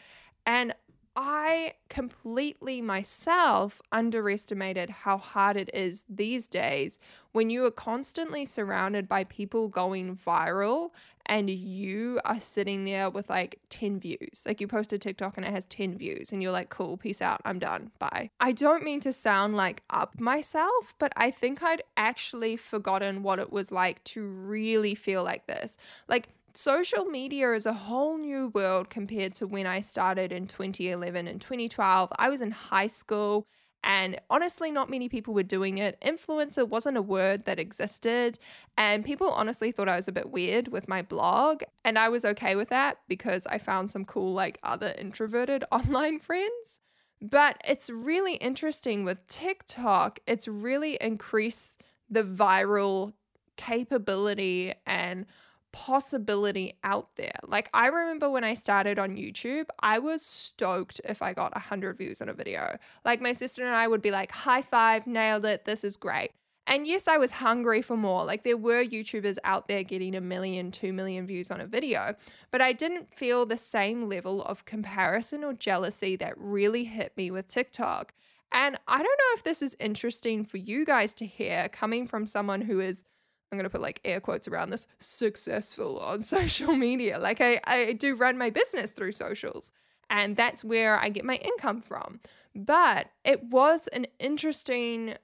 And 0.46 0.74
I 1.16 1.74
completely 1.88 2.80
myself 2.80 3.82
underestimated 3.90 4.90
how 4.90 5.18
hard 5.18 5.56
it 5.56 5.68
is 5.74 6.04
these 6.08 6.46
days 6.46 6.98
when 7.32 7.50
you 7.50 7.64
are 7.64 7.70
constantly 7.70 8.44
surrounded 8.44 9.08
by 9.08 9.24
people 9.24 9.68
going 9.68 10.16
viral 10.16 10.90
and 11.26 11.50
you 11.50 12.20
are 12.24 12.40
sitting 12.40 12.84
there 12.84 13.10
with 13.10 13.28
like 13.28 13.58
10 13.70 14.00
views. 14.00 14.44
Like 14.46 14.60
you 14.60 14.68
post 14.68 14.92
a 14.92 14.98
TikTok 14.98 15.36
and 15.36 15.44
it 15.44 15.52
has 15.52 15.66
10 15.66 15.98
views 15.98 16.32
and 16.32 16.42
you're 16.42 16.52
like, 16.52 16.70
cool, 16.70 16.96
peace 16.96 17.20
out, 17.20 17.40
I'm 17.44 17.58
done, 17.58 17.90
bye. 17.98 18.30
I 18.40 18.52
don't 18.52 18.84
mean 18.84 19.00
to 19.00 19.12
sound 19.12 19.56
like 19.56 19.82
up 19.90 20.18
myself, 20.18 20.94
but 20.98 21.12
I 21.16 21.30
think 21.32 21.62
I'd 21.62 21.82
actually 21.96 22.56
forgotten 22.56 23.22
what 23.22 23.40
it 23.40 23.52
was 23.52 23.72
like 23.72 24.02
to 24.04 24.22
really 24.22 24.94
feel 24.94 25.24
like 25.24 25.46
this. 25.46 25.76
Like 26.08 26.28
social 26.54 27.04
media 27.04 27.52
is 27.52 27.66
a 27.66 27.72
whole 27.72 28.18
new 28.18 28.48
world 28.48 28.90
compared 28.90 29.34
to 29.34 29.46
when 29.46 29.66
I 29.66 29.80
started 29.80 30.32
in 30.32 30.46
2011 30.46 31.26
and 31.26 31.40
2012. 31.40 32.10
I 32.18 32.28
was 32.28 32.40
in 32.40 32.50
high 32.50 32.86
school 32.88 33.46
And 33.82 34.20
honestly, 34.28 34.70
not 34.70 34.90
many 34.90 35.08
people 35.08 35.32
were 35.32 35.42
doing 35.42 35.78
it. 35.78 35.96
Influencer 36.04 36.68
wasn't 36.68 36.98
a 36.98 37.02
word 37.02 37.46
that 37.46 37.58
existed. 37.58 38.38
And 38.76 39.04
people 39.04 39.30
honestly 39.30 39.72
thought 39.72 39.88
I 39.88 39.96
was 39.96 40.06
a 40.08 40.12
bit 40.12 40.30
weird 40.30 40.68
with 40.68 40.86
my 40.88 41.00
blog. 41.02 41.62
And 41.84 41.98
I 41.98 42.10
was 42.10 42.24
okay 42.26 42.56
with 42.56 42.68
that 42.68 42.98
because 43.08 43.46
I 43.46 43.56
found 43.58 43.90
some 43.90 44.04
cool, 44.04 44.34
like, 44.34 44.58
other 44.62 44.94
introverted 44.98 45.64
online 45.72 46.18
friends. 46.20 46.80
But 47.22 47.56
it's 47.66 47.88
really 47.90 48.34
interesting 48.36 49.04
with 49.04 49.26
TikTok, 49.28 50.20
it's 50.26 50.48
really 50.48 50.96
increased 51.00 51.82
the 52.08 52.22
viral 52.24 53.12
capability 53.56 54.74
and 54.86 55.26
possibility 55.72 56.78
out 56.84 57.08
there. 57.16 57.38
Like 57.46 57.70
I 57.74 57.86
remember 57.86 58.30
when 58.30 58.44
I 58.44 58.54
started 58.54 58.98
on 58.98 59.16
YouTube, 59.16 59.66
I 59.80 59.98
was 59.98 60.24
stoked 60.24 61.00
if 61.04 61.22
I 61.22 61.32
got 61.32 61.54
100 61.54 61.98
views 61.98 62.20
on 62.20 62.28
a 62.28 62.34
video. 62.34 62.76
Like 63.04 63.20
my 63.20 63.32
sister 63.32 63.64
and 63.64 63.74
I 63.74 63.88
would 63.88 64.02
be 64.02 64.10
like, 64.10 64.32
"High 64.32 64.62
five, 64.62 65.06
nailed 65.06 65.44
it. 65.44 65.64
This 65.64 65.84
is 65.84 65.96
great." 65.96 66.32
And 66.66 66.86
yes, 66.86 67.08
I 67.08 67.16
was 67.16 67.32
hungry 67.32 67.82
for 67.82 67.96
more. 67.96 68.24
Like 68.24 68.44
there 68.44 68.56
were 68.56 68.84
YouTubers 68.84 69.38
out 69.42 69.66
there 69.66 69.82
getting 69.82 70.14
a 70.14 70.20
million, 70.20 70.70
two 70.70 70.92
million 70.92 71.26
views 71.26 71.50
on 71.50 71.60
a 71.60 71.66
video, 71.66 72.14
but 72.52 72.60
I 72.60 72.72
didn't 72.72 73.12
feel 73.12 73.44
the 73.44 73.56
same 73.56 74.08
level 74.08 74.44
of 74.44 74.64
comparison 74.66 75.42
or 75.42 75.52
jealousy 75.52 76.14
that 76.16 76.34
really 76.36 76.84
hit 76.84 77.16
me 77.16 77.32
with 77.32 77.48
TikTok. 77.48 78.12
And 78.52 78.78
I 78.86 78.98
don't 78.98 79.04
know 79.04 79.34
if 79.34 79.44
this 79.44 79.62
is 79.62 79.76
interesting 79.80 80.44
for 80.44 80.58
you 80.58 80.84
guys 80.84 81.14
to 81.14 81.26
hear 81.26 81.68
coming 81.68 82.06
from 82.06 82.26
someone 82.26 82.60
who 82.60 82.80
is 82.80 83.04
I'm 83.50 83.58
going 83.58 83.64
to 83.64 83.70
put 83.70 83.80
like 83.80 84.00
air 84.04 84.20
quotes 84.20 84.46
around 84.48 84.70
this 84.70 84.86
successful 84.98 85.98
on 85.98 86.20
social 86.20 86.74
media. 86.74 87.18
Like 87.18 87.40
I, 87.40 87.60
I 87.66 87.92
do 87.92 88.14
run 88.14 88.38
my 88.38 88.50
business 88.50 88.92
through 88.92 89.12
socials 89.12 89.72
and 90.08 90.36
that's 90.36 90.64
where 90.64 90.98
I 90.98 91.08
get 91.08 91.24
my 91.24 91.36
income 91.36 91.80
from. 91.80 92.20
But 92.54 93.06
it 93.24 93.44
was 93.44 93.86
an 93.88 94.06
interesting 94.18 95.14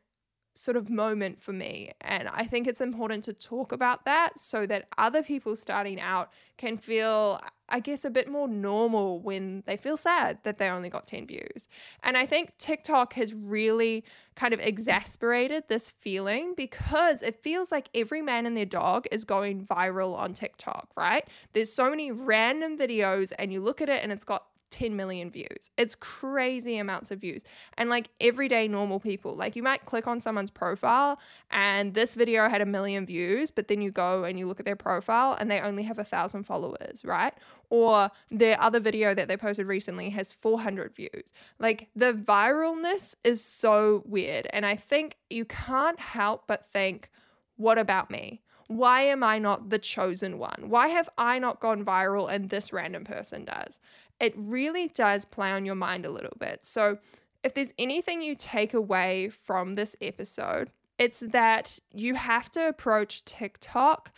sort 0.56 0.76
of 0.76 0.88
moment 0.88 1.42
for 1.42 1.52
me. 1.52 1.92
And 2.00 2.28
I 2.28 2.44
think 2.44 2.66
it's 2.66 2.80
important 2.80 3.24
to 3.24 3.32
talk 3.32 3.72
about 3.72 4.04
that 4.06 4.38
so 4.40 4.66
that 4.66 4.88
other 4.96 5.22
people 5.22 5.54
starting 5.54 6.00
out 6.00 6.32
can 6.56 6.78
feel, 6.78 7.40
I 7.68 7.80
guess, 7.80 8.04
a 8.04 8.10
bit 8.10 8.28
more 8.28 8.48
normal 8.48 9.20
when 9.20 9.62
they 9.66 9.76
feel 9.76 9.96
sad 9.96 10.38
that 10.44 10.58
they 10.58 10.68
only 10.68 10.88
got 10.88 11.06
10 11.06 11.26
views. 11.26 11.68
And 12.02 12.16
I 12.16 12.24
think 12.24 12.56
TikTok 12.58 13.12
has 13.14 13.34
really 13.34 14.04
kind 14.34 14.54
of 14.54 14.60
exasperated 14.60 15.64
this 15.68 15.90
feeling 15.90 16.54
because 16.56 17.22
it 17.22 17.42
feels 17.42 17.70
like 17.70 17.88
every 17.94 18.22
man 18.22 18.46
and 18.46 18.56
their 18.56 18.64
dog 18.64 19.06
is 19.12 19.24
going 19.24 19.66
viral 19.66 20.16
on 20.16 20.32
TikTok, 20.32 20.88
right? 20.96 21.28
There's 21.52 21.72
so 21.72 21.90
many 21.90 22.10
random 22.10 22.78
videos, 22.78 23.32
and 23.38 23.52
you 23.52 23.60
look 23.60 23.82
at 23.82 23.88
it 23.88 24.02
and 24.02 24.10
it's 24.10 24.24
got 24.24 24.46
10 24.70 24.96
million 24.96 25.30
views. 25.30 25.70
It's 25.76 25.94
crazy 25.94 26.78
amounts 26.78 27.10
of 27.10 27.20
views. 27.20 27.44
And 27.78 27.88
like 27.88 28.08
everyday 28.20 28.68
normal 28.68 29.00
people, 29.00 29.34
like 29.34 29.56
you 29.56 29.62
might 29.62 29.84
click 29.84 30.06
on 30.06 30.20
someone's 30.20 30.50
profile 30.50 31.18
and 31.50 31.94
this 31.94 32.14
video 32.14 32.48
had 32.48 32.60
a 32.60 32.66
million 32.66 33.06
views, 33.06 33.50
but 33.50 33.68
then 33.68 33.80
you 33.80 33.90
go 33.90 34.24
and 34.24 34.38
you 34.38 34.46
look 34.46 34.60
at 34.60 34.66
their 34.66 34.76
profile 34.76 35.36
and 35.38 35.50
they 35.50 35.60
only 35.60 35.82
have 35.84 35.98
a 35.98 36.04
thousand 36.04 36.44
followers, 36.44 37.04
right? 37.04 37.34
Or 37.70 38.10
their 38.30 38.60
other 38.60 38.80
video 38.80 39.14
that 39.14 39.28
they 39.28 39.36
posted 39.36 39.66
recently 39.66 40.10
has 40.10 40.32
400 40.32 40.94
views. 40.94 41.32
Like 41.58 41.88
the 41.94 42.12
viralness 42.12 43.14
is 43.24 43.42
so 43.44 44.02
weird. 44.06 44.46
And 44.50 44.66
I 44.66 44.76
think 44.76 45.16
you 45.30 45.44
can't 45.44 46.00
help 46.00 46.44
but 46.46 46.66
think, 46.66 47.10
what 47.56 47.78
about 47.78 48.10
me? 48.10 48.42
Why 48.68 49.02
am 49.02 49.22
I 49.22 49.38
not 49.38 49.70
the 49.70 49.78
chosen 49.78 50.38
one? 50.38 50.68
Why 50.68 50.88
have 50.88 51.08
I 51.16 51.38
not 51.38 51.60
gone 51.60 51.84
viral 51.84 52.30
and 52.30 52.50
this 52.50 52.72
random 52.72 53.04
person 53.04 53.44
does? 53.44 53.78
It 54.20 54.34
really 54.36 54.88
does 54.88 55.24
play 55.24 55.50
on 55.50 55.64
your 55.64 55.74
mind 55.74 56.06
a 56.06 56.10
little 56.10 56.36
bit. 56.38 56.64
So, 56.64 56.98
if 57.42 57.54
there's 57.54 57.72
anything 57.78 58.22
you 58.22 58.34
take 58.34 58.74
away 58.74 59.28
from 59.28 59.74
this 59.74 59.94
episode, 60.00 60.70
it's 60.98 61.20
that 61.20 61.78
you 61.92 62.14
have 62.14 62.50
to 62.52 62.66
approach 62.66 63.24
TikTok 63.24 64.10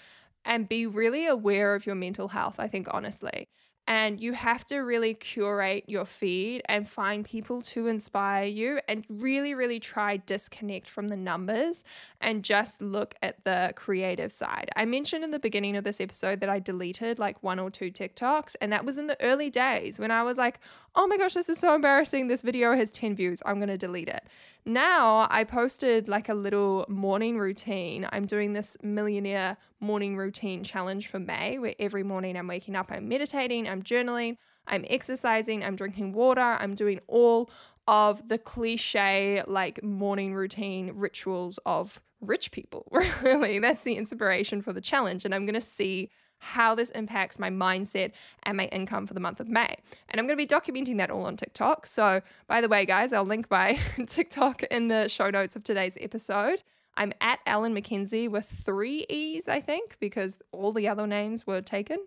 and 0.45 0.69
be 0.69 0.87
really 0.87 1.27
aware 1.27 1.75
of 1.75 1.85
your 1.85 1.95
mental 1.95 2.29
health, 2.29 2.57
I 2.59 2.69
think, 2.69 2.89
honestly. 2.91 3.49
And 3.89 4.21
you 4.21 4.35
have 4.35 4.67
to 4.67 4.81
really 4.81 5.15
curate 5.15 5.85
your 5.87 6.05
feed 6.05 6.61
and 6.67 6.87
find 6.87 7.25
people 7.25 7.63
to 7.63 7.87
inspire 7.87 8.45
you 8.45 8.81
and 8.87 9.07
really, 9.09 9.55
really 9.55 9.81
try 9.81 10.19
disconnect 10.19 10.87
from 10.87 11.09
the 11.09 11.17
numbers 11.17 11.85
and 12.21 12.45
just 12.45 12.83
look 12.83 13.15
at 13.23 13.43
the 13.47 13.73
creative 13.77 14.31
side. 14.31 14.69
I 14.77 14.85
mentioned 14.85 15.25
in 15.25 15.31
the 15.31 15.39
beginning 15.39 15.75
of 15.75 15.85
this 15.85 16.03
episode 16.03 16.41
that 16.41 16.51
I 16.51 16.59
deleted 16.59 17.19
like 17.19 17.43
one 17.43 17.59
or 17.59 17.71
two 17.71 17.91
TikToks, 17.91 18.57
and 18.61 18.71
that 18.75 18.85
was 18.85 18.99
in 18.99 19.07
the 19.07 19.17
early 19.23 19.49
days 19.49 19.99
when 19.99 20.11
I 20.11 20.23
was 20.23 20.37
like, 20.37 20.61
oh 20.95 21.07
my 21.07 21.17
gosh, 21.17 21.33
this 21.33 21.49
is 21.49 21.59
so 21.59 21.75
embarrassing. 21.75 22.29
This 22.29 22.43
video 22.43 22.75
has 22.75 22.91
10 22.91 23.17
views. 23.17 23.43
I'm 23.47 23.57
going 23.57 23.69
to 23.69 23.79
delete 23.79 24.11
it. 24.11 24.25
Now 24.69 25.27
I 25.31 25.45
posted 25.45 26.11
like 26.11 26.29
a 26.29 26.35
little 26.35 26.85
morning 26.91 27.39
routine. 27.39 28.07
I'm 28.13 28.27
doing 28.27 28.53
this 28.53 28.77
millionaire 28.83 29.57
morning 29.81 30.15
routine 30.15 30.63
challenge 30.63 31.07
for 31.07 31.19
May 31.19 31.59
where 31.59 31.75
every 31.79 32.03
morning 32.03 32.37
I'm 32.37 32.47
waking 32.47 32.77
up, 32.77 32.93
I'm 32.93 33.09
meditating, 33.09 33.67
I'm 33.67 33.83
journaling, 33.83 34.37
I'm 34.67 34.85
exercising, 34.91 35.65
I'm 35.65 35.75
drinking 35.75 36.13
water, 36.13 36.43
I'm 36.43 36.75
doing 36.75 37.01
all 37.07 37.49
of 37.87 38.29
the 38.29 38.37
cliche 38.37 39.43
like 39.47 39.83
morning 39.83 40.35
routine 40.35 40.93
rituals 40.95 41.59
of 41.65 41.99
rich 42.21 42.51
people. 42.51 42.93
Really, 43.23 43.61
that's 43.61 43.85
the 43.85 43.95
inspiration 43.95 44.61
for 44.61 44.75
the 44.75 44.83
challenge. 44.83 45.25
And 45.25 45.35
I'm 45.35 45.47
going 45.47 45.55
to 45.55 45.63
see 45.63 46.11
how 46.39 46.75
this 46.75 46.91
impacts 46.91 47.39
my 47.39 47.51
mindset 47.51 48.13
and 48.45 48.57
my 48.57 48.67
income 48.67 49.07
for 49.07 49.15
the 49.15 49.21
month 49.21 49.41
of 49.41 49.49
May. 49.49 49.75
And 50.09 50.21
I'm 50.21 50.27
going 50.27 50.37
to 50.39 50.43
be 50.43 50.47
documenting 50.47 50.99
that 50.99 51.11
all 51.11 51.27
on 51.27 51.37
TikTok. 51.37 51.87
So, 51.87 52.21
by 52.47 52.61
the 52.61 52.69
way, 52.69 52.85
guys, 52.85 53.13
I'll 53.13 53.25
link 53.25 53.51
my 53.51 53.79
TikTok 54.07 54.63
in 54.65 54.89
the 54.89 55.09
show 55.09 55.31
notes 55.31 55.57
of 55.57 55.65
today's 55.65 55.97
episode. 56.01 56.63
I'm 56.97 57.13
at 57.21 57.39
Ellen 57.47 57.75
McKenzie 57.75 58.29
with 58.29 58.47
three 58.47 59.07
E's, 59.09 59.49
I 59.49 59.61
think, 59.61 59.97
because 60.01 60.41
all 60.51 60.73
the 60.73 60.89
other 60.89 61.07
names 61.07 61.47
were 61.47 61.61
taken. 61.61 61.99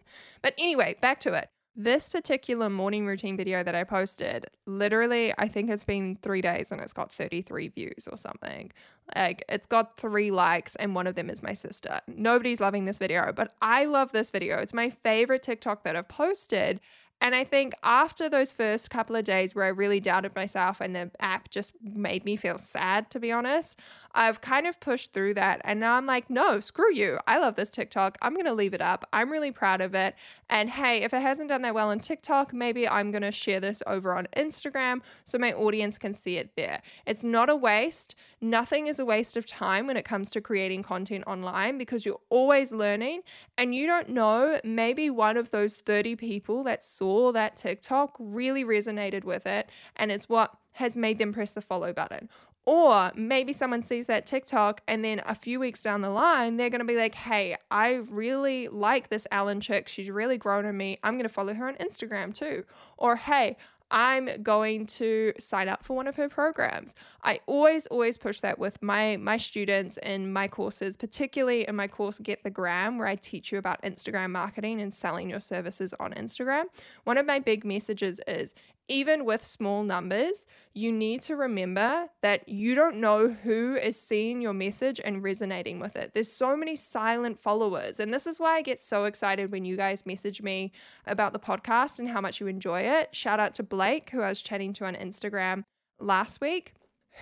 But 0.42 0.54
anyway, 0.58 0.98
back 1.02 1.22
to 1.22 1.34
it. 1.34 1.50
This 1.76 2.10
particular 2.10 2.70
morning 2.70 3.08
routine 3.08 3.38
video 3.38 3.64
that 3.64 3.76
I 3.76 3.86
posted, 3.86 4.46
literally, 4.66 5.34
I 5.38 5.48
think 5.48 5.70
it's 5.70 5.86
been 5.86 6.18
three 6.22 6.42
days 6.42 6.70
and 6.70 6.82
it's 6.82 6.92
got 6.92 7.14
33 7.14 7.70
views 7.70 8.10
or 8.12 8.18
something. 8.18 8.74
Like, 9.16 9.46
it's 9.48 9.68
got 9.68 9.96
three 9.96 10.32
likes, 10.32 10.76
and 10.76 10.94
one 10.94 11.08
of 11.08 11.16
them 11.16 11.30
is 11.30 11.42
my 11.42 11.54
sister. 11.54 12.02
Nobody's 12.08 12.60
loving 12.60 12.84
this 12.86 12.98
video, 12.98 13.32
but 13.34 13.54
I 13.62 13.86
love 13.86 14.12
this 14.12 14.32
video. 14.32 14.58
It's 14.58 14.74
my 14.74 14.90
favorite 14.90 15.44
TikTok 15.44 15.86
that 15.86 15.96
I've 15.96 16.10
posted. 16.10 16.82
And 17.22 17.36
I 17.36 17.46
think 17.46 17.74
after 17.84 18.28
those 18.28 18.52
first 18.52 18.90
couple 18.90 19.16
of 19.16 19.24
days 19.24 19.56
where 19.56 19.64
I 19.64 19.70
really 19.70 20.00
doubted 20.00 20.36
myself 20.36 20.82
and 20.82 20.94
the 20.96 21.12
app 21.20 21.52
just 21.52 21.74
made 21.82 22.26
me 22.26 22.36
feel 22.36 22.58
sad, 22.58 23.10
to 23.12 23.20
be 23.20 23.32
honest, 23.32 23.80
I've 24.14 24.42
kind 24.42 24.68
of 24.68 24.80
pushed 24.80 25.14
through 25.14 25.36
that. 25.36 25.62
And 25.64 25.80
now 25.80 25.96
I'm 25.96 26.06
like, 26.06 26.30
no, 26.30 26.60
screw 26.60 26.94
you. 26.94 27.20
I 27.28 27.40
love 27.40 27.56
this 27.56 27.70
TikTok. 27.70 28.18
I'm 28.22 28.34
going 28.34 28.46
to 28.46 28.54
leave 28.54 28.74
it 28.74 28.82
up. 28.82 29.08
I'm 29.14 29.32
really 29.32 29.52
proud 29.52 29.82
of 29.82 29.96
it. 29.96 30.16
And 30.50 30.70
hey, 30.70 31.04
if 31.04 31.14
it 31.14 31.22
hasn't 31.22 31.50
done 31.50 31.62
that 31.62 31.74
well 31.74 31.90
on 31.90 32.00
TikTok, 32.00 32.54
maybe 32.54 32.88
I'm 32.88 33.12
going 33.12 33.22
to 33.22 33.32
share 33.32 33.60
this 33.60 33.82
over 33.88 34.16
on 34.16 34.28
Instagram 34.36 35.02
so 35.24 35.38
my 35.38 35.54
audience 35.54 35.98
can 35.98 36.14
see 36.14 36.38
it 36.38 36.56
there. 36.56 36.82
It's 37.06 37.24
not 37.24 37.50
a 37.50 37.56
waste. 37.56 38.16
Nothing 38.42 38.88
is 38.88 39.00
a 39.00 39.06
waste 39.06 39.38
of 39.38 39.46
time 39.46 39.88
when 39.88 39.98
it 39.98 40.06
comes 40.06 40.30
to 40.32 40.42
creating 40.42 40.84
content 40.84 41.24
online 41.28 41.78
because 41.78 42.06
you're 42.06 42.20
always 42.30 42.72
learning 42.72 43.22
and 43.58 43.76
you 43.76 43.88
don't 43.88 44.10
know, 44.10 44.60
maybe 44.64 45.10
one 45.10 45.38
of 45.38 45.52
those 45.52 45.76
30 45.76 46.16
people 46.16 46.64
that 46.64 46.84
saw 46.84 47.32
that 47.32 47.56
TikTok, 47.56 48.16
really 48.20 48.66
resonated 48.66 49.24
with 49.24 49.46
it, 49.46 49.70
and 49.96 50.12
it's 50.12 50.28
what 50.28 50.56
has 50.74 50.96
made 50.96 51.18
them 51.18 51.34
press 51.34 51.54
the 51.54 51.62
follow 51.62 51.94
button. 51.94 52.30
Or 52.66 53.12
maybe 53.16 53.54
someone 53.54 53.82
sees 53.82 54.06
that 54.06 54.26
TikTok 54.26 54.82
and 54.88 55.04
then 55.04 55.22
a 55.26 55.34
few 55.34 55.60
weeks 55.60 55.82
down 55.82 56.02
the 56.02 56.12
line, 56.12 56.58
they're 56.58 56.70
going 56.70 56.80
to 56.80 56.86
be 56.86 56.96
like, 56.96 57.16
hey, 57.16 57.58
I 57.72 58.02
really 58.10 58.68
like 58.68 59.10
this 59.10 59.26
Ellen 59.32 59.62
chick. 59.62 59.88
She's 59.88 60.10
really 60.10 60.38
grown 60.38 60.66
on 60.66 60.78
me. 60.78 61.00
I'm 61.04 61.14
going 61.14 61.24
to 61.24 61.30
follow 61.30 61.54
her 61.56 61.68
on 61.68 61.76
Instagram 61.76 62.34
too. 62.34 62.64
Or 62.98 63.16
hey, 63.16 63.58
I'm 63.92 64.42
going 64.42 64.86
to 64.88 65.34
sign 65.38 65.68
up 65.68 65.84
for 65.84 65.96
one 65.96 66.08
of 66.08 66.16
her 66.16 66.30
programs. 66.30 66.96
I 67.24 67.42
always, 67.46 67.88
always 67.88 68.18
push 68.18 68.40
that 68.40 68.58
with 68.58 68.82
my 68.82 69.18
my 69.18 69.38
students 69.38 69.98
in 69.98 70.32
my 70.32 70.48
courses, 70.48 70.96
particularly 70.96 71.68
in 71.68 71.76
my 71.76 71.88
course 71.88 72.18
Get 72.20 72.44
the 72.44 72.50
Gram, 72.50 72.98
where 72.98 73.08
I 73.08 73.16
teach 73.16 73.52
you 73.52 73.58
about 73.58 73.82
Instagram 73.84 74.32
marketing 74.32 74.82
and 74.82 74.94
selling 74.94 75.30
your 75.30 75.42
services 75.42 75.94
on 76.00 76.14
Instagram. 76.14 76.66
One 77.04 77.18
of 77.18 77.26
my 77.26 77.40
big 77.40 77.66
messages 77.66 78.22
is 78.28 78.56
even 78.88 79.26
with 79.26 79.44
small 79.46 79.84
numbers, 79.84 80.46
you 80.74 80.92
need 80.92 81.22
to 81.22 81.36
remember 81.36 82.08
that 82.22 82.48
you 82.50 82.76
don't 82.76 82.98
know 82.98 83.30
who 83.30 83.76
is 83.76 84.00
seeing 84.00 84.42
your 84.42 84.54
message 84.54 85.00
and 85.04 85.24
resonating 85.24 85.80
with 85.80 85.96
it. 85.96 86.12
There's 86.14 86.32
so 86.32 86.56
many 86.58 86.76
silent 86.76 87.40
followers. 87.40 88.00
And 88.00 88.14
this 88.14 88.28
is 88.28 88.40
why 88.40 88.56
I 88.56 88.62
get 88.62 88.80
so 88.80 89.06
excited 89.06 89.52
when 89.52 89.66
you 89.66 89.78
guys 89.78 90.06
message 90.06 90.42
me 90.42 90.72
about 91.06 91.34
the 91.34 91.40
podcast 91.40 92.00
and 92.00 92.10
how 92.10 92.22
much 92.22 92.40
you 92.40 92.48
enjoy 92.48 92.82
it. 92.82 93.16
Shout 93.16 93.40
out 93.40 93.56
to 93.56 93.64
Blake, 93.64 94.10
who 94.10 94.22
I 94.22 94.30
was 94.30 94.42
chatting 94.42 94.74
to 94.74 94.86
on 94.86 94.96
Instagram 94.96 95.64
last 96.00 96.42
week, 96.42 96.74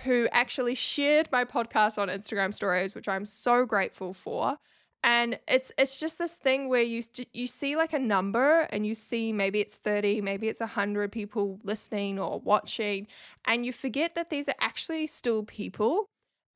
who 0.04 0.28
actually 0.32 0.74
shared 0.74 1.28
my 1.30 1.44
podcast 1.44 1.98
on 1.98 2.08
Instagram 2.08 2.54
stories, 2.54 2.94
which 2.94 3.08
I'm 3.08 3.24
so 3.24 3.64
grateful 3.64 4.12
for. 4.12 4.56
And 5.02 5.38
it's 5.48 5.72
it's 5.78 5.98
just 5.98 6.18
this 6.18 6.32
thing 6.32 6.68
where 6.68 6.82
you 6.82 7.02
you 7.32 7.46
see 7.46 7.76
like 7.76 7.92
a 7.92 7.98
number 7.98 8.60
and 8.70 8.86
you 8.86 8.94
see 8.94 9.32
maybe 9.32 9.60
it's 9.60 9.74
30 9.74 10.20
maybe 10.20 10.48
it's 10.48 10.60
100 10.60 11.10
people 11.10 11.58
listening 11.64 12.18
or 12.18 12.40
watching 12.40 13.06
and 13.46 13.64
you 13.64 13.72
forget 13.72 14.14
that 14.14 14.30
these 14.30 14.48
are 14.48 14.54
actually 14.60 15.06
still 15.06 15.42
people. 15.44 16.06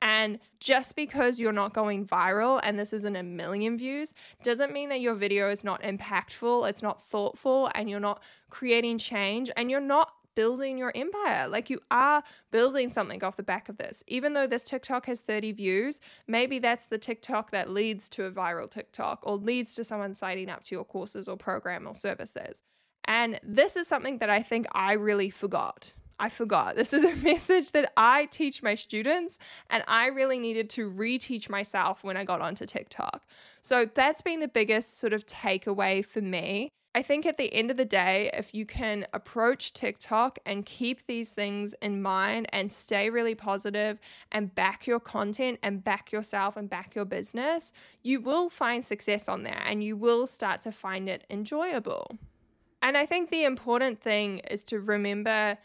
And 0.03 0.39
just 0.61 0.97
because 0.97 1.41
you're 1.41 1.51
not 1.51 1.73
going 1.73 2.07
viral 2.07 2.61
and 2.63 2.79
this 2.79 2.93
isn't 2.93 3.17
a 3.17 3.23
million 3.23 3.79
views 3.79 4.13
doesn't 4.43 4.71
mean 4.71 4.91
that 4.91 5.01
your 5.01 5.15
video 5.15 5.49
is 5.49 5.65
not 5.65 5.83
impactful, 5.83 6.69
it's 6.69 6.83
not 6.83 7.03
thoughtful, 7.03 7.71
and 7.75 7.89
you're 7.89 8.01
not 8.01 8.23
creating 8.51 8.99
change 8.99 9.51
and 9.57 9.71
you're 9.71 9.81
not 9.81 10.13
building 10.35 10.79
your 10.79 10.93
empire. 10.95 11.49
Like 11.49 11.71
you 11.71 11.81
are 11.91 12.23
building 12.51 12.91
something 12.91 13.23
off 13.23 13.37
the 13.37 13.43
back 13.43 13.69
of 13.69 13.79
this. 13.79 14.03
Even 14.07 14.35
though 14.35 14.47
this 14.47 14.65
TikTok 14.65 15.07
has 15.07 15.21
30 15.21 15.53
views, 15.53 16.01
maybe 16.27 16.59
that's 16.59 16.87
the 16.87 16.99
TikTok 16.99 17.51
that 17.51 17.71
leads 17.71 18.09
to 18.11 18.25
a 18.25 18.31
viral 18.31 18.71
TikTok 18.71 19.21
or 19.23 19.37
leads 19.37 19.75
to 19.75 19.85
someone 19.85 20.15
signing 20.15 20.51
up 20.51 20.63
to 20.65 20.75
your 20.75 20.85
courses 20.85 21.29
or 21.29 21.37
program 21.37 21.87
or 21.87 21.95
services. 21.95 22.63
And 23.07 23.39
this 23.43 23.77
is 23.77 23.87
something 23.87 24.19
that 24.19 24.31
I 24.31 24.43
think 24.43 24.67
I 24.73 24.95
really 24.95 25.31
forgot. 25.31 25.93
I 26.19 26.29
forgot. 26.29 26.77
This 26.77 26.93
is 26.93 27.05
a 27.05 27.15
message 27.25 27.73
that 27.73 27.93
I 27.97 28.27
teach 28.27 28.63
my 28.63 28.75
students, 28.75 29.39
and 29.69 29.83
I 29.89 30.07
really 30.07 30.39
needed 30.39 30.71
to 30.71 30.91
reteach 30.91 31.51
myself 31.51 32.05
when 32.05 32.17
I 32.17 32.25
got 32.25 32.41
onto 32.41 32.67
TikTok. 32.67 33.27
So 33.63 33.87
that's 33.93 34.23
been 34.23 34.41
the 34.41 34.49
biggest 34.49 34.99
sort 34.99 35.13
of 35.13 35.27
takeaway 35.27 36.05
for 36.05 36.21
me 36.21 36.71
I 36.97 37.03
think 37.03 37.27
at 37.27 37.39
the 37.39 37.53
end 37.53 37.73
of 37.73 37.77
the 37.77 37.85
day, 37.85 38.31
if 38.35 38.55
you 38.55 38.65
can 38.65 39.05
approach 39.13 39.73
TikTok 39.73 40.39
and 40.47 40.65
keep 40.65 41.07
these 41.07 41.33
things 41.33 41.75
in 41.83 42.01
mind 42.01 42.47
and 42.53 42.71
stay 42.71 43.11
really 43.11 43.35
positive 43.35 43.99
and 44.31 44.55
back 44.55 44.87
your 44.87 45.01
content 45.01 45.59
and 45.65 45.83
back 45.83 46.13
yourself 46.13 46.57
and 46.57 46.71
back 46.71 46.95
your 46.95 47.05
business, 47.05 47.73
you 48.05 48.21
will 48.21 48.49
find 48.49 48.85
success 48.85 49.29
on 49.29 49.43
there 49.43 49.61
and 49.67 49.83
you 49.83 49.97
will 49.97 50.29
start 50.29 50.61
to 50.61 50.71
find 50.71 51.09
it 51.09 51.25
enjoyable. 51.29 52.17
And 52.81 52.97
I 52.97 53.07
think 53.07 53.31
the 53.31 53.45
important 53.45 54.01
thing 54.01 54.39
is 54.51 54.63
to 54.65 54.79
remember 54.79 55.59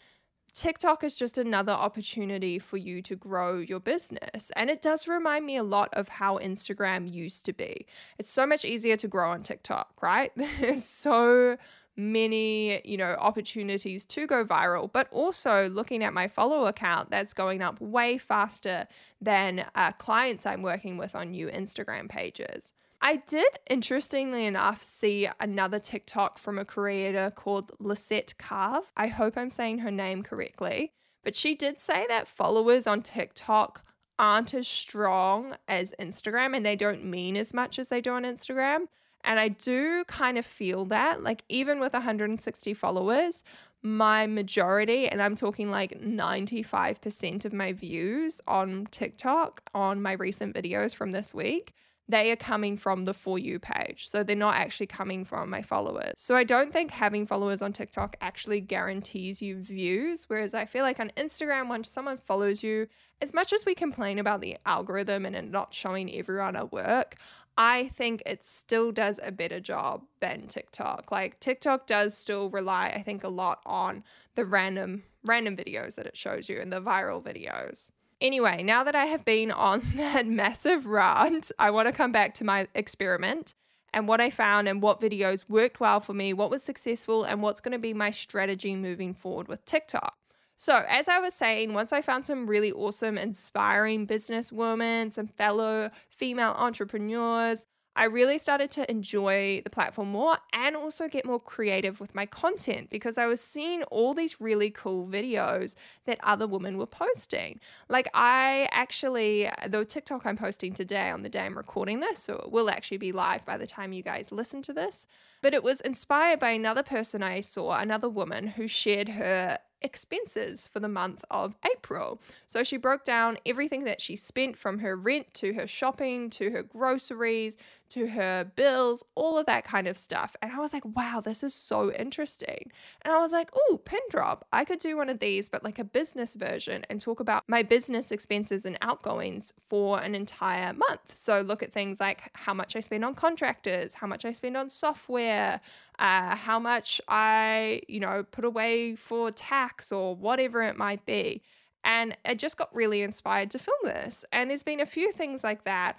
TikTok 0.54 1.04
is 1.04 1.14
just 1.14 1.38
another 1.38 1.72
opportunity 1.72 2.58
for 2.58 2.76
you 2.76 3.02
to 3.02 3.16
grow 3.16 3.58
your 3.58 3.80
business. 3.80 4.50
And 4.56 4.70
it 4.70 4.82
does 4.82 5.08
remind 5.08 5.46
me 5.46 5.56
a 5.56 5.62
lot 5.62 5.90
of 5.92 6.08
how 6.08 6.38
Instagram 6.38 7.12
used 7.12 7.44
to 7.46 7.52
be. 7.52 7.86
It's 8.18 8.30
so 8.30 8.46
much 8.46 8.64
easier 8.64 8.96
to 8.96 9.08
grow 9.08 9.30
on 9.30 9.42
TikTok, 9.42 10.02
right? 10.02 10.32
There's 10.60 10.84
so 10.84 11.56
many, 11.96 12.80
you 12.84 12.96
know, 12.96 13.16
opportunities 13.18 14.04
to 14.06 14.26
go 14.26 14.44
viral, 14.44 14.90
but 14.92 15.08
also 15.10 15.68
looking 15.68 16.02
at 16.02 16.12
my 16.12 16.28
follow 16.28 16.66
account, 16.66 17.10
that's 17.10 17.34
going 17.34 17.62
up 17.62 17.80
way 17.80 18.16
faster 18.18 18.86
than 19.20 19.64
uh, 19.74 19.92
clients 19.92 20.46
I'm 20.46 20.62
working 20.62 20.96
with 20.96 21.14
on 21.14 21.32
new 21.32 21.48
Instagram 21.48 22.08
pages. 22.08 22.72
I 23.02 23.16
did, 23.16 23.58
interestingly 23.68 24.44
enough, 24.44 24.82
see 24.82 25.28
another 25.40 25.78
TikTok 25.78 26.38
from 26.38 26.58
a 26.58 26.66
creator 26.66 27.32
called 27.34 27.72
Lisette 27.78 28.34
Carve. 28.38 28.92
I 28.96 29.06
hope 29.06 29.38
I'm 29.38 29.50
saying 29.50 29.78
her 29.78 29.90
name 29.90 30.22
correctly. 30.22 30.92
But 31.24 31.34
she 31.34 31.54
did 31.54 31.78
say 31.78 32.06
that 32.08 32.28
followers 32.28 32.86
on 32.86 33.02
TikTok 33.02 33.84
aren't 34.18 34.52
as 34.52 34.68
strong 34.68 35.56
as 35.66 35.94
Instagram 35.98 36.54
and 36.54 36.64
they 36.64 36.76
don't 36.76 37.04
mean 37.04 37.36
as 37.36 37.54
much 37.54 37.78
as 37.78 37.88
they 37.88 38.02
do 38.02 38.12
on 38.12 38.24
Instagram. 38.24 38.86
And 39.24 39.40
I 39.40 39.48
do 39.48 40.04
kind 40.04 40.36
of 40.36 40.44
feel 40.44 40.84
that, 40.86 41.22
like, 41.22 41.42
even 41.48 41.80
with 41.80 41.92
160 41.94 42.74
followers, 42.74 43.44
my 43.82 44.26
majority, 44.26 45.08
and 45.08 45.22
I'm 45.22 45.36
talking 45.36 45.70
like 45.70 46.00
95% 46.00 47.44
of 47.46 47.52
my 47.52 47.72
views 47.72 48.40
on 48.46 48.88
TikTok 48.90 49.62
on 49.74 50.02
my 50.02 50.12
recent 50.12 50.54
videos 50.54 50.94
from 50.94 51.12
this 51.12 51.34
week 51.34 51.74
they 52.10 52.30
are 52.30 52.36
coming 52.36 52.76
from 52.76 53.04
the 53.04 53.14
For 53.14 53.38
You 53.38 53.58
page. 53.58 54.08
So 54.08 54.22
they're 54.22 54.36
not 54.36 54.56
actually 54.56 54.86
coming 54.86 55.24
from 55.24 55.50
my 55.50 55.62
followers. 55.62 56.12
So 56.16 56.36
I 56.36 56.44
don't 56.44 56.72
think 56.72 56.90
having 56.90 57.26
followers 57.26 57.62
on 57.62 57.72
TikTok 57.72 58.16
actually 58.20 58.60
guarantees 58.60 59.40
you 59.40 59.60
views. 59.60 60.24
Whereas 60.28 60.54
I 60.54 60.64
feel 60.64 60.84
like 60.84 61.00
on 61.00 61.12
Instagram, 61.16 61.68
once 61.68 61.88
someone 61.88 62.18
follows 62.18 62.62
you, 62.62 62.88
as 63.22 63.34
much 63.34 63.52
as 63.52 63.64
we 63.64 63.74
complain 63.74 64.18
about 64.18 64.40
the 64.40 64.56
algorithm 64.66 65.26
and 65.26 65.36
it 65.36 65.50
not 65.50 65.74
showing 65.74 66.12
everyone 66.12 66.56
our 66.56 66.66
work, 66.66 67.16
I 67.56 67.88
think 67.94 68.22
it 68.24 68.44
still 68.44 68.90
does 68.90 69.20
a 69.22 69.30
better 69.30 69.60
job 69.60 70.04
than 70.20 70.46
TikTok. 70.46 71.12
Like 71.12 71.40
TikTok 71.40 71.86
does 71.86 72.16
still 72.16 72.48
rely, 72.48 72.92
I 72.94 73.02
think, 73.02 73.22
a 73.22 73.28
lot 73.28 73.60
on 73.66 74.04
the 74.34 74.44
random 74.44 75.04
random 75.22 75.56
videos 75.56 75.96
that 75.96 76.06
it 76.06 76.16
shows 76.16 76.48
you 76.48 76.58
and 76.58 76.72
the 76.72 76.80
viral 76.80 77.22
videos. 77.22 77.90
Anyway, 78.20 78.62
now 78.62 78.84
that 78.84 78.94
I 78.94 79.06
have 79.06 79.24
been 79.24 79.50
on 79.50 79.82
that 79.96 80.26
massive 80.26 80.86
rant, 80.86 81.50
I 81.58 81.70
want 81.70 81.88
to 81.88 81.92
come 81.92 82.12
back 82.12 82.34
to 82.34 82.44
my 82.44 82.68
experiment 82.74 83.54
and 83.92 84.06
what 84.06 84.20
I 84.20 84.30
found 84.30 84.68
and 84.68 84.82
what 84.82 85.00
videos 85.00 85.48
worked 85.48 85.80
well 85.80 86.00
for 86.00 86.14
me, 86.14 86.32
what 86.32 86.50
was 86.50 86.62
successful, 86.62 87.24
and 87.24 87.42
what's 87.42 87.60
going 87.60 87.72
to 87.72 87.78
be 87.78 87.94
my 87.94 88.10
strategy 88.10 88.76
moving 88.76 89.14
forward 89.14 89.48
with 89.48 89.64
TikTok. 89.64 90.16
So, 90.56 90.84
as 90.88 91.08
I 91.08 91.18
was 91.18 91.32
saying, 91.32 91.72
once 91.72 91.92
I 91.92 92.02
found 92.02 92.26
some 92.26 92.46
really 92.46 92.70
awesome, 92.70 93.16
inspiring 93.16 94.06
businesswomen, 94.06 95.10
some 95.10 95.26
fellow 95.26 95.90
female 96.10 96.54
entrepreneurs, 96.56 97.66
I 98.00 98.04
really 98.04 98.38
started 98.38 98.70
to 98.70 98.90
enjoy 98.90 99.60
the 99.62 99.68
platform 99.68 100.10
more 100.10 100.38
and 100.54 100.74
also 100.74 101.06
get 101.06 101.26
more 101.26 101.38
creative 101.38 102.00
with 102.00 102.14
my 102.14 102.24
content 102.24 102.88
because 102.88 103.18
I 103.18 103.26
was 103.26 103.42
seeing 103.42 103.82
all 103.84 104.14
these 104.14 104.40
really 104.40 104.70
cool 104.70 105.06
videos 105.06 105.74
that 106.06 106.18
other 106.22 106.46
women 106.46 106.78
were 106.78 106.86
posting. 106.86 107.60
Like, 107.90 108.08
I 108.14 108.70
actually, 108.72 109.50
the 109.68 109.84
TikTok 109.84 110.24
I'm 110.24 110.38
posting 110.38 110.72
today 110.72 111.10
on 111.10 111.22
the 111.22 111.28
day 111.28 111.40
I'm 111.40 111.58
recording 111.58 112.00
this, 112.00 112.20
so 112.20 112.36
it 112.36 112.50
will 112.50 112.70
actually 112.70 112.96
be 112.96 113.12
live 113.12 113.44
by 113.44 113.58
the 113.58 113.66
time 113.66 113.92
you 113.92 114.02
guys 114.02 114.32
listen 114.32 114.62
to 114.62 114.72
this, 114.72 115.06
but 115.42 115.52
it 115.52 115.62
was 115.62 115.82
inspired 115.82 116.40
by 116.40 116.52
another 116.52 116.82
person 116.82 117.22
I 117.22 117.42
saw, 117.42 117.76
another 117.76 118.08
woman 118.08 118.46
who 118.46 118.66
shared 118.66 119.10
her 119.10 119.58
expenses 119.82 120.68
for 120.68 120.80
the 120.80 120.88
month 120.88 121.24
of 121.30 121.56
April. 121.70 122.20
So 122.46 122.62
she 122.62 122.76
broke 122.76 123.04
down 123.04 123.38
everything 123.46 123.84
that 123.84 124.00
she 124.00 124.16
spent 124.16 124.56
from 124.56 124.78
her 124.80 124.96
rent 124.96 125.32
to 125.34 125.54
her 125.54 125.66
shopping 125.66 126.30
to 126.30 126.50
her 126.50 126.62
groceries 126.62 127.56
to 127.90 128.06
her 128.06 128.44
bills, 128.44 129.04
all 129.14 129.36
of 129.36 129.46
that 129.46 129.64
kind 129.64 129.86
of 129.86 129.98
stuff. 129.98 130.36
And 130.40 130.52
I 130.52 130.58
was 130.58 130.72
like, 130.72 130.84
wow, 130.84 131.20
this 131.22 131.42
is 131.42 131.54
so 131.54 131.92
interesting. 131.92 132.70
And 133.02 133.12
I 133.12 133.18
was 133.18 133.32
like, 133.32 133.50
oh, 133.54 133.80
pin 133.84 134.00
drop. 134.10 134.46
I 134.52 134.64
could 134.64 134.78
do 134.78 134.96
one 134.96 135.08
of 135.08 135.18
these, 135.18 135.48
but 135.48 135.64
like 135.64 135.78
a 135.78 135.84
business 135.84 136.34
version 136.34 136.84
and 136.88 137.00
talk 137.00 137.20
about 137.20 137.44
my 137.48 137.62
business 137.62 138.12
expenses 138.12 138.64
and 138.64 138.78
outgoings 138.80 139.52
for 139.68 140.00
an 140.00 140.14
entire 140.14 140.72
month. 140.72 141.14
So 141.14 141.40
look 141.40 141.62
at 141.62 141.72
things 141.72 142.00
like 142.00 142.30
how 142.34 142.54
much 142.54 142.76
I 142.76 142.80
spend 142.80 143.04
on 143.04 143.14
contractors, 143.14 143.94
how 143.94 144.06
much 144.06 144.24
I 144.24 144.32
spend 144.32 144.56
on 144.56 144.70
software, 144.70 145.60
uh, 145.98 146.36
how 146.36 146.58
much 146.58 147.00
I, 147.08 147.82
you 147.88 148.00
know, 148.00 148.24
put 148.30 148.44
away 148.44 148.94
for 148.94 149.30
tax 149.30 149.90
or 149.90 150.14
whatever 150.14 150.62
it 150.62 150.76
might 150.76 151.04
be. 151.04 151.42
And 151.82 152.16
I 152.24 152.34
just 152.34 152.56
got 152.56 152.74
really 152.74 153.02
inspired 153.02 153.50
to 153.52 153.58
film 153.58 153.78
this. 153.84 154.24
And 154.32 154.50
there's 154.50 154.62
been 154.62 154.80
a 154.80 154.86
few 154.86 155.12
things 155.12 155.42
like 155.42 155.64
that 155.64 155.96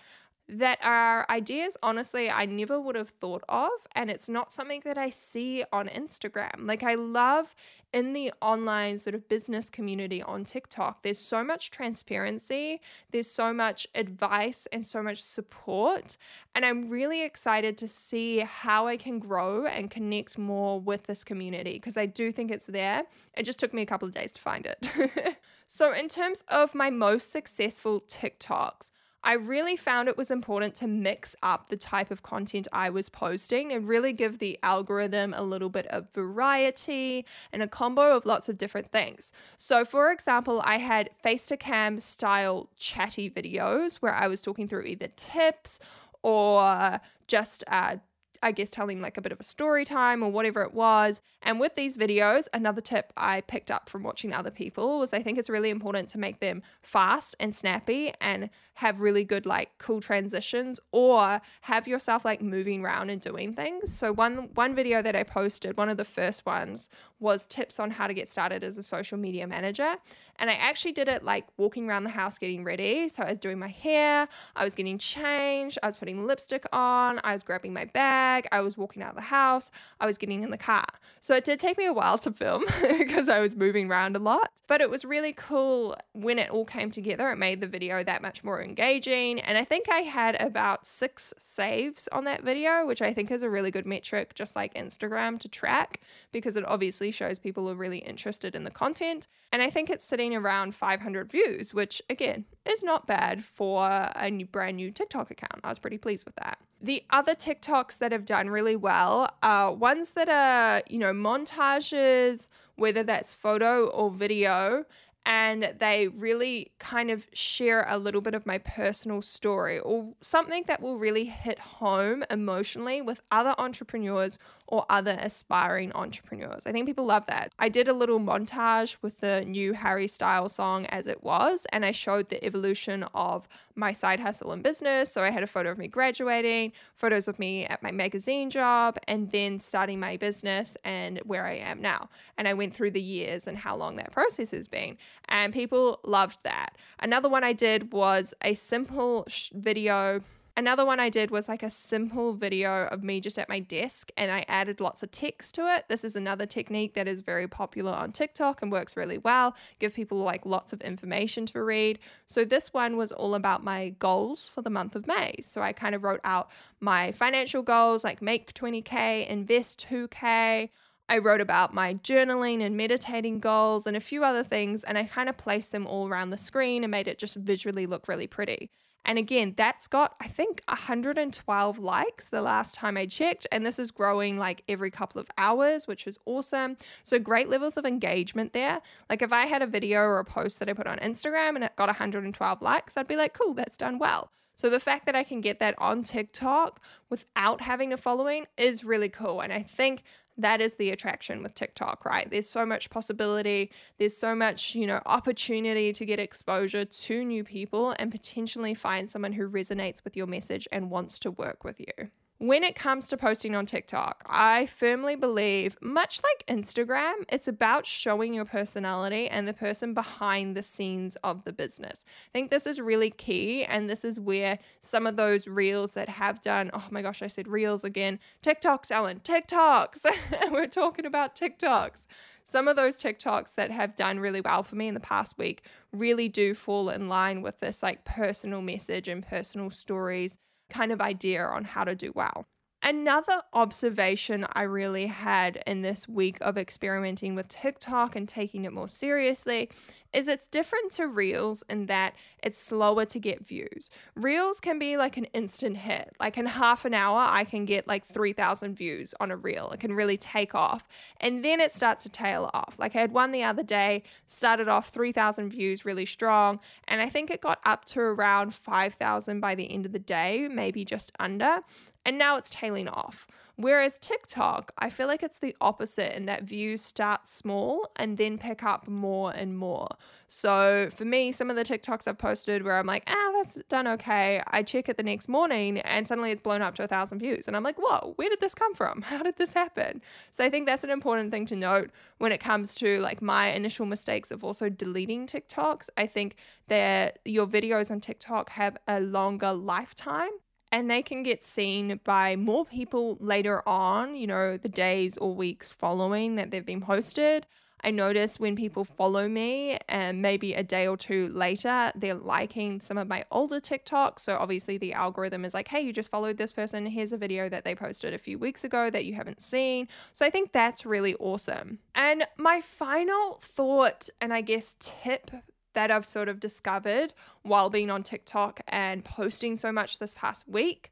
that 0.51 0.79
are 0.83 1.25
ideas, 1.29 1.77
honestly, 1.81 2.29
I 2.29 2.45
never 2.45 2.79
would 2.79 2.95
have 2.95 3.09
thought 3.09 3.43
of. 3.47 3.71
And 3.93 4.11
it's 4.11 4.27
not 4.27 4.51
something 4.51 4.81
that 4.83 4.97
I 4.97 5.09
see 5.09 5.63
on 5.71 5.87
Instagram. 5.87 6.67
Like, 6.67 6.83
I 6.83 6.95
love 6.95 7.55
in 7.93 8.13
the 8.13 8.31
online 8.41 8.97
sort 8.97 9.15
of 9.15 9.27
business 9.27 9.69
community 9.69 10.21
on 10.23 10.43
TikTok, 10.43 11.03
there's 11.03 11.17
so 11.17 11.43
much 11.43 11.71
transparency, 11.71 12.79
there's 13.11 13.29
so 13.29 13.53
much 13.53 13.85
advice 13.95 14.67
and 14.71 14.85
so 14.85 15.03
much 15.03 15.21
support. 15.21 16.17
And 16.55 16.65
I'm 16.65 16.87
really 16.87 17.23
excited 17.23 17.77
to 17.79 17.87
see 17.87 18.39
how 18.39 18.87
I 18.87 18.95
can 18.97 19.19
grow 19.19 19.65
and 19.65 19.91
connect 19.91 20.37
more 20.37 20.79
with 20.79 21.03
this 21.03 21.23
community 21.23 21.73
because 21.73 21.97
I 21.97 22.05
do 22.05 22.31
think 22.31 22.51
it's 22.51 22.67
there. 22.67 23.03
It 23.35 23.43
just 23.43 23.59
took 23.59 23.73
me 23.73 23.81
a 23.81 23.85
couple 23.85 24.07
of 24.07 24.13
days 24.13 24.31
to 24.33 24.41
find 24.41 24.65
it. 24.65 25.37
so, 25.67 25.91
in 25.91 26.07
terms 26.07 26.43
of 26.47 26.73
my 26.73 26.89
most 26.89 27.31
successful 27.31 28.01
TikToks, 28.01 28.91
I 29.23 29.33
really 29.33 29.75
found 29.75 30.07
it 30.07 30.17
was 30.17 30.31
important 30.31 30.73
to 30.75 30.87
mix 30.87 31.35
up 31.43 31.67
the 31.67 31.77
type 31.77 32.09
of 32.09 32.23
content 32.23 32.67
I 32.73 32.89
was 32.89 33.07
posting 33.07 33.71
and 33.71 33.87
really 33.87 34.13
give 34.13 34.39
the 34.39 34.57
algorithm 34.63 35.33
a 35.35 35.43
little 35.43 35.69
bit 35.69 35.85
of 35.87 36.11
variety 36.11 37.25
and 37.53 37.61
a 37.61 37.67
combo 37.67 38.15
of 38.15 38.25
lots 38.25 38.49
of 38.49 38.57
different 38.57 38.91
things. 38.91 39.31
So, 39.57 39.85
for 39.85 40.11
example, 40.11 40.61
I 40.65 40.79
had 40.79 41.11
face 41.21 41.45
to 41.47 41.57
cam 41.57 41.99
style 41.99 42.69
chatty 42.77 43.29
videos 43.29 43.97
where 43.97 44.13
I 44.13 44.27
was 44.27 44.41
talking 44.41 44.67
through 44.67 44.83
either 44.83 45.09
tips 45.15 45.79
or 46.23 46.99
just 47.27 47.63
uh, 47.67 47.97
I 48.43 48.51
guess, 48.51 48.69
telling 48.69 49.01
like 49.01 49.17
a 49.17 49.21
bit 49.21 49.31
of 49.31 49.39
a 49.39 49.43
story 49.43 49.85
time 49.85 50.23
or 50.23 50.31
whatever 50.31 50.61
it 50.63 50.73
was. 50.73 51.21
And 51.43 51.59
with 51.59 51.75
these 51.75 51.95
videos, 51.95 52.47
another 52.53 52.81
tip 52.81 53.13
I 53.15 53.41
picked 53.41 53.69
up 53.69 53.87
from 53.87 54.03
watching 54.03 54.33
other 54.33 54.49
people 54.49 54.99
was 54.99 55.13
I 55.13 55.21
think 55.21 55.37
it's 55.37 55.49
really 55.49 55.69
important 55.69 56.09
to 56.09 56.17
make 56.17 56.39
them 56.39 56.63
fast 56.81 57.35
and 57.39 57.53
snappy 57.53 58.13
and 58.19 58.49
have 58.81 58.99
really 58.99 59.23
good 59.23 59.45
like 59.45 59.69
cool 59.77 60.01
transitions 60.01 60.79
or 60.91 61.39
have 61.61 61.87
yourself 61.87 62.25
like 62.25 62.41
moving 62.41 62.83
around 62.83 63.11
and 63.11 63.21
doing 63.21 63.53
things. 63.53 63.93
So 63.93 64.11
one 64.11 64.49
one 64.55 64.73
video 64.73 65.03
that 65.03 65.15
I 65.15 65.21
posted, 65.21 65.77
one 65.77 65.87
of 65.87 65.97
the 65.97 66.03
first 66.03 66.47
ones 66.47 66.89
was 67.19 67.45
tips 67.45 67.79
on 67.79 67.91
how 67.91 68.07
to 68.07 68.13
get 68.15 68.27
started 68.27 68.63
as 68.63 68.79
a 68.79 68.83
social 68.83 69.19
media 69.19 69.45
manager. 69.45 69.97
And 70.37 70.49
I 70.49 70.53
actually 70.53 70.93
did 70.93 71.07
it 71.07 71.23
like 71.23 71.45
walking 71.57 71.87
around 71.87 72.05
the 72.05 72.09
house 72.09 72.39
getting 72.39 72.63
ready. 72.63 73.07
So 73.07 73.21
I 73.21 73.29
was 73.29 73.37
doing 73.37 73.59
my 73.59 73.67
hair, 73.67 74.27
I 74.55 74.63
was 74.63 74.73
getting 74.73 74.97
changed, 74.97 75.77
I 75.83 75.85
was 75.85 75.95
putting 75.95 76.25
lipstick 76.25 76.65
on, 76.73 77.19
I 77.23 77.33
was 77.33 77.43
grabbing 77.43 77.73
my 77.73 77.85
bag, 77.85 78.47
I 78.51 78.61
was 78.61 78.75
walking 78.75 79.03
out 79.03 79.09
of 79.09 79.15
the 79.15 79.21
house, 79.21 79.69
I 79.99 80.07
was 80.07 80.17
getting 80.17 80.41
in 80.41 80.49
the 80.49 80.57
car. 80.57 80.87
So 81.19 81.35
it 81.35 81.45
did 81.45 81.59
take 81.59 81.77
me 81.77 81.85
a 81.85 81.93
while 81.93 82.17
to 82.17 82.31
film 82.31 82.63
because 82.97 83.29
I 83.29 83.39
was 83.39 83.55
moving 83.55 83.91
around 83.91 84.15
a 84.15 84.19
lot, 84.19 84.49
but 84.65 84.81
it 84.81 84.89
was 84.89 85.05
really 85.05 85.33
cool 85.33 85.95
when 86.13 86.39
it 86.39 86.49
all 86.49 86.65
came 86.65 86.89
together. 86.89 87.29
It 87.29 87.37
made 87.37 87.61
the 87.61 87.67
video 87.67 88.03
that 88.03 88.23
much 88.23 88.43
more 88.43 88.59
engaging. 88.71 89.41
And 89.41 89.57
I 89.57 89.65
think 89.65 89.89
I 89.89 89.99
had 89.99 90.41
about 90.41 90.85
six 90.85 91.33
saves 91.37 92.07
on 92.13 92.23
that 92.23 92.41
video, 92.41 92.85
which 92.85 93.01
I 93.01 93.13
think 93.13 93.29
is 93.29 93.43
a 93.43 93.49
really 93.49 93.69
good 93.69 93.85
metric, 93.85 94.33
just 94.33 94.55
like 94.55 94.73
Instagram 94.75 95.37
to 95.41 95.49
track, 95.49 95.99
because 96.31 96.55
it 96.55 96.65
obviously 96.65 97.11
shows 97.11 97.37
people 97.37 97.69
are 97.69 97.75
really 97.75 97.97
interested 97.97 98.55
in 98.55 98.63
the 98.63 98.71
content. 98.71 99.27
And 99.51 99.61
I 99.61 99.69
think 99.69 99.89
it's 99.89 100.05
sitting 100.05 100.33
around 100.33 100.73
500 100.73 101.29
views, 101.29 101.73
which 101.73 102.01
again 102.09 102.45
is 102.65 102.81
not 102.81 103.07
bad 103.07 103.43
for 103.43 103.89
a 104.15 104.31
new, 104.31 104.45
brand 104.45 104.77
new 104.77 104.89
TikTok 104.89 105.31
account. 105.31 105.59
I 105.65 105.69
was 105.69 105.79
pretty 105.79 105.97
pleased 105.97 106.23
with 106.25 106.35
that. 106.37 106.57
The 106.81 107.03
other 107.09 107.35
TikToks 107.35 107.97
that 107.99 108.13
have 108.13 108.25
done 108.25 108.49
really 108.49 108.77
well 108.77 109.35
are 109.43 109.73
ones 109.73 110.11
that 110.11 110.29
are, 110.29 110.81
you 110.89 110.97
know, 110.97 111.11
montages, 111.11 112.47
whether 112.75 113.03
that's 113.03 113.33
photo 113.33 113.87
or 113.87 114.09
video, 114.09 114.85
and 115.25 115.75
they 115.79 116.07
really 116.07 116.71
kind 116.79 117.11
of 117.11 117.27
share 117.33 117.85
a 117.87 117.97
little 117.97 118.21
bit 118.21 118.33
of 118.33 118.45
my 118.45 118.57
personal 118.57 119.21
story 119.21 119.79
or 119.79 120.13
something 120.21 120.63
that 120.67 120.81
will 120.81 120.97
really 120.97 121.25
hit 121.25 121.59
home 121.59 122.23
emotionally 122.29 123.01
with 123.01 123.21
other 123.31 123.53
entrepreneurs 123.57 124.39
or 124.71 124.85
other 124.89 125.17
aspiring 125.19 125.91
entrepreneurs. 125.93 126.65
I 126.65 126.71
think 126.71 126.87
people 126.87 127.05
love 127.05 127.25
that. 127.27 127.51
I 127.59 127.67
did 127.67 127.89
a 127.89 127.93
little 127.93 128.19
montage 128.19 128.95
with 129.01 129.19
the 129.19 129.43
new 129.45 129.73
Harry 129.73 130.07
Styles 130.07 130.55
song 130.55 130.85
as 130.87 131.07
it 131.07 131.23
was, 131.23 131.67
and 131.73 131.85
I 131.85 131.91
showed 131.91 132.29
the 132.29 132.43
evolution 132.43 133.03
of 133.13 133.47
my 133.75 133.91
side 133.91 134.21
hustle 134.21 134.53
and 134.53 134.63
business. 134.63 135.11
So 135.11 135.23
I 135.23 135.29
had 135.29 135.43
a 135.43 135.47
photo 135.47 135.71
of 135.71 135.77
me 135.77 135.87
graduating, 135.87 136.71
photos 136.95 137.27
of 137.27 137.37
me 137.37 137.65
at 137.65 137.83
my 137.83 137.91
magazine 137.91 138.49
job, 138.49 138.97
and 139.07 139.29
then 139.31 139.59
starting 139.59 139.99
my 139.99 140.15
business 140.15 140.77
and 140.85 141.19
where 141.25 141.45
I 141.45 141.55
am 141.55 141.81
now. 141.81 142.09
And 142.37 142.47
I 142.47 142.53
went 142.53 142.73
through 142.73 142.91
the 142.91 143.01
years 143.01 143.47
and 143.47 143.57
how 143.57 143.75
long 143.75 143.97
that 143.97 144.11
process 144.13 144.51
has 144.51 144.67
been. 144.67 144.97
And 145.25 145.53
people 145.53 145.99
loved 146.03 146.43
that. 146.43 146.77
Another 146.99 147.29
one 147.29 147.43
I 147.43 147.53
did 147.53 147.93
was 147.93 148.33
a 148.43 148.53
simple 148.53 149.25
sh- 149.27 149.49
video 149.53 150.21
Another 150.57 150.85
one 150.85 150.99
I 150.99 151.07
did 151.07 151.31
was 151.31 151.47
like 151.47 151.63
a 151.63 151.69
simple 151.69 152.33
video 152.33 152.85
of 152.87 153.03
me 153.03 153.21
just 153.21 153.39
at 153.39 153.47
my 153.47 153.59
desk 153.59 154.11
and 154.17 154.29
I 154.29 154.43
added 154.49 154.81
lots 154.81 155.01
of 155.01 155.09
text 155.09 155.55
to 155.55 155.61
it. 155.75 155.85
This 155.87 156.03
is 156.03 156.17
another 156.17 156.45
technique 156.45 156.93
that 156.95 157.07
is 157.07 157.21
very 157.21 157.47
popular 157.47 157.93
on 157.93 158.11
TikTok 158.11 158.61
and 158.61 158.71
works 158.71 158.97
really 158.97 159.17
well. 159.17 159.55
Give 159.79 159.93
people 159.93 160.17
like 160.17 160.45
lots 160.45 160.73
of 160.73 160.81
information 160.81 161.45
to 161.47 161.63
read. 161.63 161.99
So 162.27 162.43
this 162.43 162.73
one 162.73 162.97
was 162.97 163.13
all 163.13 163.33
about 163.33 163.63
my 163.63 163.89
goals 163.99 164.49
for 164.49 164.61
the 164.61 164.69
month 164.69 164.95
of 164.95 165.07
May. 165.07 165.35
So 165.41 165.61
I 165.61 165.71
kind 165.71 165.95
of 165.95 166.03
wrote 166.03 166.21
out 166.25 166.51
my 166.81 167.13
financial 167.13 167.61
goals 167.61 168.03
like 168.03 168.21
make 168.21 168.53
20k, 168.53 169.27
invest 169.27 169.87
2k. 169.89 170.69
I 171.09 171.17
wrote 171.17 171.41
about 171.41 171.73
my 171.73 171.95
journaling 171.95 172.61
and 172.61 172.77
meditating 172.77 173.39
goals 173.39 173.85
and 173.85 173.97
a 173.97 174.01
few 174.01 174.23
other 174.23 174.43
things, 174.43 174.83
and 174.83 174.97
I 174.97 175.03
kind 175.03 175.29
of 175.29 175.37
placed 175.37 175.71
them 175.71 175.85
all 175.85 176.07
around 176.07 176.29
the 176.29 176.37
screen 176.37 176.83
and 176.83 176.91
made 176.91 177.07
it 177.07 177.19
just 177.19 177.35
visually 177.35 177.85
look 177.85 178.07
really 178.07 178.27
pretty. 178.27 178.69
And 179.03 179.17
again, 179.17 179.53
that's 179.57 179.87
got, 179.87 180.15
I 180.21 180.27
think, 180.27 180.61
112 180.67 181.79
likes 181.79 182.29
the 182.29 182.41
last 182.41 182.75
time 182.75 182.97
I 182.97 183.07
checked. 183.07 183.47
And 183.51 183.65
this 183.65 183.79
is 183.79 183.89
growing 183.89 184.37
like 184.37 184.63
every 184.69 184.91
couple 184.91 185.19
of 185.19 185.27
hours, 185.37 185.87
which 185.87 186.05
is 186.05 186.19
awesome. 186.25 186.77
So, 187.03 187.17
great 187.17 187.49
levels 187.49 187.77
of 187.77 187.85
engagement 187.85 188.53
there. 188.53 188.81
Like, 189.09 189.21
if 189.21 189.33
I 189.33 189.45
had 189.47 189.61
a 189.61 189.67
video 189.67 190.01
or 190.01 190.19
a 190.19 190.25
post 190.25 190.59
that 190.59 190.69
I 190.69 190.73
put 190.73 190.87
on 190.87 190.99
Instagram 190.99 191.55
and 191.55 191.63
it 191.63 191.75
got 191.75 191.87
112 191.89 192.61
likes, 192.61 192.95
I'd 192.95 193.07
be 193.07 193.15
like, 193.15 193.33
cool, 193.33 193.53
that's 193.53 193.77
done 193.77 193.97
well. 193.97 194.29
So, 194.55 194.69
the 194.69 194.79
fact 194.79 195.07
that 195.07 195.15
I 195.15 195.23
can 195.23 195.41
get 195.41 195.59
that 195.59 195.73
on 195.79 196.03
TikTok 196.03 196.79
without 197.09 197.61
having 197.61 197.91
a 197.91 197.97
following 197.97 198.45
is 198.55 198.83
really 198.83 199.09
cool. 199.09 199.41
And 199.41 199.51
I 199.51 199.63
think 199.63 200.03
that 200.41 200.61
is 200.61 200.75
the 200.75 200.91
attraction 200.91 201.41
with 201.43 201.55
TikTok, 201.55 202.05
right? 202.05 202.29
There's 202.29 202.49
so 202.49 202.65
much 202.65 202.89
possibility, 202.89 203.71
there's 203.97 204.15
so 204.15 204.35
much, 204.35 204.75
you 204.75 204.85
know, 204.85 205.01
opportunity 205.05 205.93
to 205.93 206.05
get 206.05 206.19
exposure 206.19 206.85
to 206.85 207.25
new 207.25 207.43
people 207.43 207.95
and 207.99 208.11
potentially 208.11 208.73
find 208.73 209.09
someone 209.09 209.33
who 209.33 209.49
resonates 209.49 210.03
with 210.03 210.17
your 210.17 210.27
message 210.27 210.67
and 210.71 210.89
wants 210.89 211.19
to 211.19 211.31
work 211.31 211.63
with 211.63 211.79
you. 211.79 212.09
When 212.41 212.63
it 212.63 212.73
comes 212.73 213.07
to 213.09 213.17
posting 213.17 213.53
on 213.53 213.67
TikTok, 213.67 214.23
I 214.25 214.65
firmly 214.65 215.15
believe, 215.15 215.77
much 215.79 216.21
like 216.23 216.43
Instagram, 216.47 217.13
it's 217.29 217.47
about 217.47 217.85
showing 217.85 218.33
your 218.33 218.45
personality 218.45 219.27
and 219.27 219.47
the 219.47 219.53
person 219.53 219.93
behind 219.93 220.57
the 220.57 220.63
scenes 220.63 221.15
of 221.17 221.43
the 221.43 221.53
business. 221.53 222.03
I 222.03 222.31
think 222.33 222.49
this 222.49 222.65
is 222.65 222.81
really 222.81 223.11
key. 223.11 223.63
And 223.63 223.87
this 223.87 224.03
is 224.03 224.19
where 224.19 224.57
some 224.79 225.05
of 225.05 225.17
those 225.17 225.45
reels 225.45 225.93
that 225.93 226.09
have 226.09 226.41
done, 226.41 226.71
oh 226.73 226.87
my 226.89 227.03
gosh, 227.03 227.21
I 227.21 227.27
said 227.27 227.47
reels 227.47 227.83
again, 227.83 228.17
TikToks, 228.41 228.89
Ellen, 228.89 229.19
TikToks. 229.19 230.03
We're 230.51 230.65
talking 230.65 231.05
about 231.05 231.35
TikToks. 231.35 232.07
Some 232.43 232.67
of 232.67 232.75
those 232.75 232.97
TikToks 232.97 233.53
that 233.53 233.69
have 233.69 233.95
done 233.95 234.19
really 234.19 234.41
well 234.41 234.63
for 234.63 234.75
me 234.75 234.87
in 234.87 234.95
the 234.95 234.99
past 234.99 235.37
week 235.37 235.63
really 235.93 236.27
do 236.27 236.55
fall 236.55 236.89
in 236.89 237.07
line 237.07 237.43
with 237.43 237.59
this 237.59 237.83
like 237.83 238.03
personal 238.03 238.63
message 238.63 239.07
and 239.07 239.23
personal 239.23 239.69
stories 239.69 240.39
kind 240.71 240.91
of 240.91 241.01
idea 241.01 241.43
on 241.43 241.63
how 241.65 241.83
to 241.83 241.95
do 241.95 242.11
well. 242.15 242.47
Another 242.83 243.43
observation 243.53 244.47
I 244.53 244.63
really 244.63 245.05
had 245.05 245.61
in 245.67 245.83
this 245.83 246.09
week 246.09 246.37
of 246.41 246.57
experimenting 246.57 247.35
with 247.35 247.47
TikTok 247.47 248.15
and 248.15 248.27
taking 248.27 248.65
it 248.65 248.73
more 248.73 248.87
seriously 248.87 249.69
is 250.13 250.27
it's 250.27 250.47
different 250.47 250.91
to 250.93 251.07
Reels 251.07 251.63
in 251.69 251.85
that 251.85 252.15
it's 252.43 252.57
slower 252.57 253.05
to 253.05 253.19
get 253.19 253.47
views. 253.47 253.91
Reels 254.15 254.59
can 254.59 254.79
be 254.79 254.97
like 254.97 255.15
an 255.15 255.25
instant 255.25 255.77
hit. 255.77 256.13
Like 256.19 256.37
in 256.37 256.47
half 256.47 256.83
an 256.83 256.93
hour, 256.93 257.23
I 257.27 257.43
can 257.43 257.65
get 257.65 257.87
like 257.87 258.05
3,000 258.05 258.75
views 258.75 259.13
on 259.19 259.31
a 259.31 259.37
Reel. 259.37 259.69
It 259.71 259.79
can 259.79 259.93
really 259.93 260.17
take 260.17 260.55
off. 260.55 260.87
And 261.19 261.45
then 261.45 261.61
it 261.61 261.71
starts 261.71 262.03
to 262.03 262.09
tail 262.09 262.49
off. 262.53 262.75
Like 262.77 262.95
I 262.95 262.99
had 262.99 263.13
one 263.13 263.31
the 263.31 263.43
other 263.43 263.63
day, 263.63 264.03
started 264.27 264.67
off 264.67 264.89
3,000 264.89 265.49
views 265.49 265.85
really 265.85 266.05
strong. 266.05 266.59
And 266.87 266.99
I 266.99 267.09
think 267.09 267.29
it 267.29 267.41
got 267.41 267.59
up 267.63 267.85
to 267.85 268.01
around 268.01 268.53
5,000 268.55 269.39
by 269.39 269.55
the 269.55 269.71
end 269.71 269.85
of 269.85 269.91
the 269.91 269.99
day, 269.99 270.49
maybe 270.51 270.83
just 270.83 271.11
under 271.19 271.59
and 272.05 272.17
now 272.17 272.37
it's 272.37 272.49
tailing 272.49 272.87
off. 272.87 273.27
Whereas 273.57 273.99
TikTok, 273.99 274.71
I 274.79 274.89
feel 274.89 275.07
like 275.07 275.21
it's 275.21 275.37
the 275.37 275.55
opposite 275.61 276.15
in 276.15 276.25
that 276.25 276.43
views 276.43 276.81
start 276.81 277.27
small 277.27 277.91
and 277.97 278.17
then 278.17 278.39
pick 278.39 278.63
up 278.63 278.87
more 278.87 279.31
and 279.31 279.55
more. 279.55 279.87
So 280.27 280.89
for 280.95 281.05
me, 281.05 281.31
some 281.31 281.51
of 281.51 281.55
the 281.55 281.63
TikToks 281.63 282.07
I've 282.07 282.17
posted 282.17 282.63
where 282.63 282.79
I'm 282.79 282.87
like, 282.87 283.03
ah, 283.07 283.31
that's 283.33 283.61
done 283.69 283.87
okay. 283.87 284.41
I 284.47 284.63
check 284.63 284.89
it 284.89 284.97
the 284.97 285.03
next 285.03 285.27
morning 285.27 285.77
and 285.79 286.07
suddenly 286.07 286.31
it's 286.31 286.41
blown 286.41 286.63
up 286.63 286.73
to 286.75 286.83
a 286.83 286.87
thousand 286.87 287.19
views. 287.19 287.47
And 287.47 287.55
I'm 287.55 287.61
like, 287.61 287.77
whoa, 287.77 288.13
where 288.15 288.29
did 288.29 288.39
this 288.39 288.55
come 288.55 288.73
from? 288.73 289.01
How 289.03 289.21
did 289.21 289.37
this 289.37 289.53
happen? 289.53 290.01
So 290.31 290.43
I 290.43 290.49
think 290.49 290.65
that's 290.65 290.83
an 290.83 290.89
important 290.89 291.29
thing 291.29 291.45
to 291.47 291.55
note 291.55 291.91
when 292.17 292.31
it 292.31 292.39
comes 292.39 292.73
to 292.75 292.99
like 293.01 293.21
my 293.21 293.49
initial 293.51 293.85
mistakes 293.85 294.31
of 294.31 294.43
also 294.43 294.69
deleting 294.69 295.27
TikToks. 295.27 295.89
I 295.97 296.07
think 296.07 296.35
that 296.67 297.19
your 297.25 297.45
videos 297.45 297.91
on 297.91 297.99
TikTok 297.99 298.49
have 298.51 298.77
a 298.87 299.01
longer 299.01 299.53
lifetime 299.53 300.31
and 300.71 300.89
they 300.89 301.01
can 301.01 301.23
get 301.23 301.43
seen 301.43 301.99
by 302.03 302.35
more 302.35 302.65
people 302.65 303.17
later 303.19 303.67
on, 303.67 304.15
you 304.15 304.27
know, 304.27 304.57
the 304.57 304.69
days 304.69 305.17
or 305.17 305.35
weeks 305.35 305.71
following 305.71 306.35
that 306.35 306.51
they've 306.51 306.65
been 306.65 306.81
posted. 306.81 307.45
I 307.83 307.89
notice 307.89 308.39
when 308.39 308.55
people 308.55 308.83
follow 308.83 309.27
me 309.27 309.79
and 309.89 310.21
maybe 310.21 310.53
a 310.53 310.63
day 310.63 310.87
or 310.87 310.97
two 310.97 311.29
later, 311.29 311.91
they're 311.95 312.13
liking 312.13 312.79
some 312.79 312.97
of 312.97 313.07
my 313.07 313.23
older 313.31 313.59
TikToks. 313.59 314.19
So 314.19 314.37
obviously 314.37 314.77
the 314.77 314.93
algorithm 314.93 315.45
is 315.45 315.53
like, 315.53 315.67
hey, 315.67 315.81
you 315.81 315.91
just 315.91 316.11
followed 316.11 316.37
this 316.37 316.51
person. 316.51 316.85
Here's 316.85 317.11
a 317.11 317.17
video 317.17 317.49
that 317.49 317.65
they 317.65 317.73
posted 317.73 318.13
a 318.13 318.19
few 318.19 318.37
weeks 318.37 318.63
ago 318.63 318.89
that 318.91 319.05
you 319.05 319.15
haven't 319.15 319.41
seen. 319.41 319.87
So 320.13 320.25
I 320.25 320.29
think 320.29 320.51
that's 320.51 320.85
really 320.85 321.15
awesome. 321.15 321.79
And 321.95 322.25
my 322.37 322.61
final 322.61 323.39
thought, 323.41 324.09
and 324.19 324.31
I 324.31 324.41
guess 324.41 324.75
tip 324.79 325.31
that 325.73 325.91
I've 325.91 326.05
sort 326.05 326.29
of 326.29 326.39
discovered 326.39 327.13
while 327.43 327.69
being 327.69 327.89
on 327.89 328.03
TikTok 328.03 328.61
and 328.67 329.03
posting 329.03 329.57
so 329.57 329.71
much 329.71 329.99
this 329.99 330.13
past 330.13 330.47
week. 330.47 330.91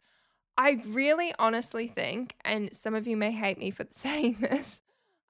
I 0.58 0.82
really 0.88 1.34
honestly 1.40 1.88
think, 1.88 2.36
and 2.44 2.74
some 2.76 2.94
of 2.94 3.08
you 3.08 3.16
may 3.16 3.32
hate 3.32 3.58
me 3.58 3.72
for 3.72 3.86
saying 3.92 4.38
this, 4.42 4.82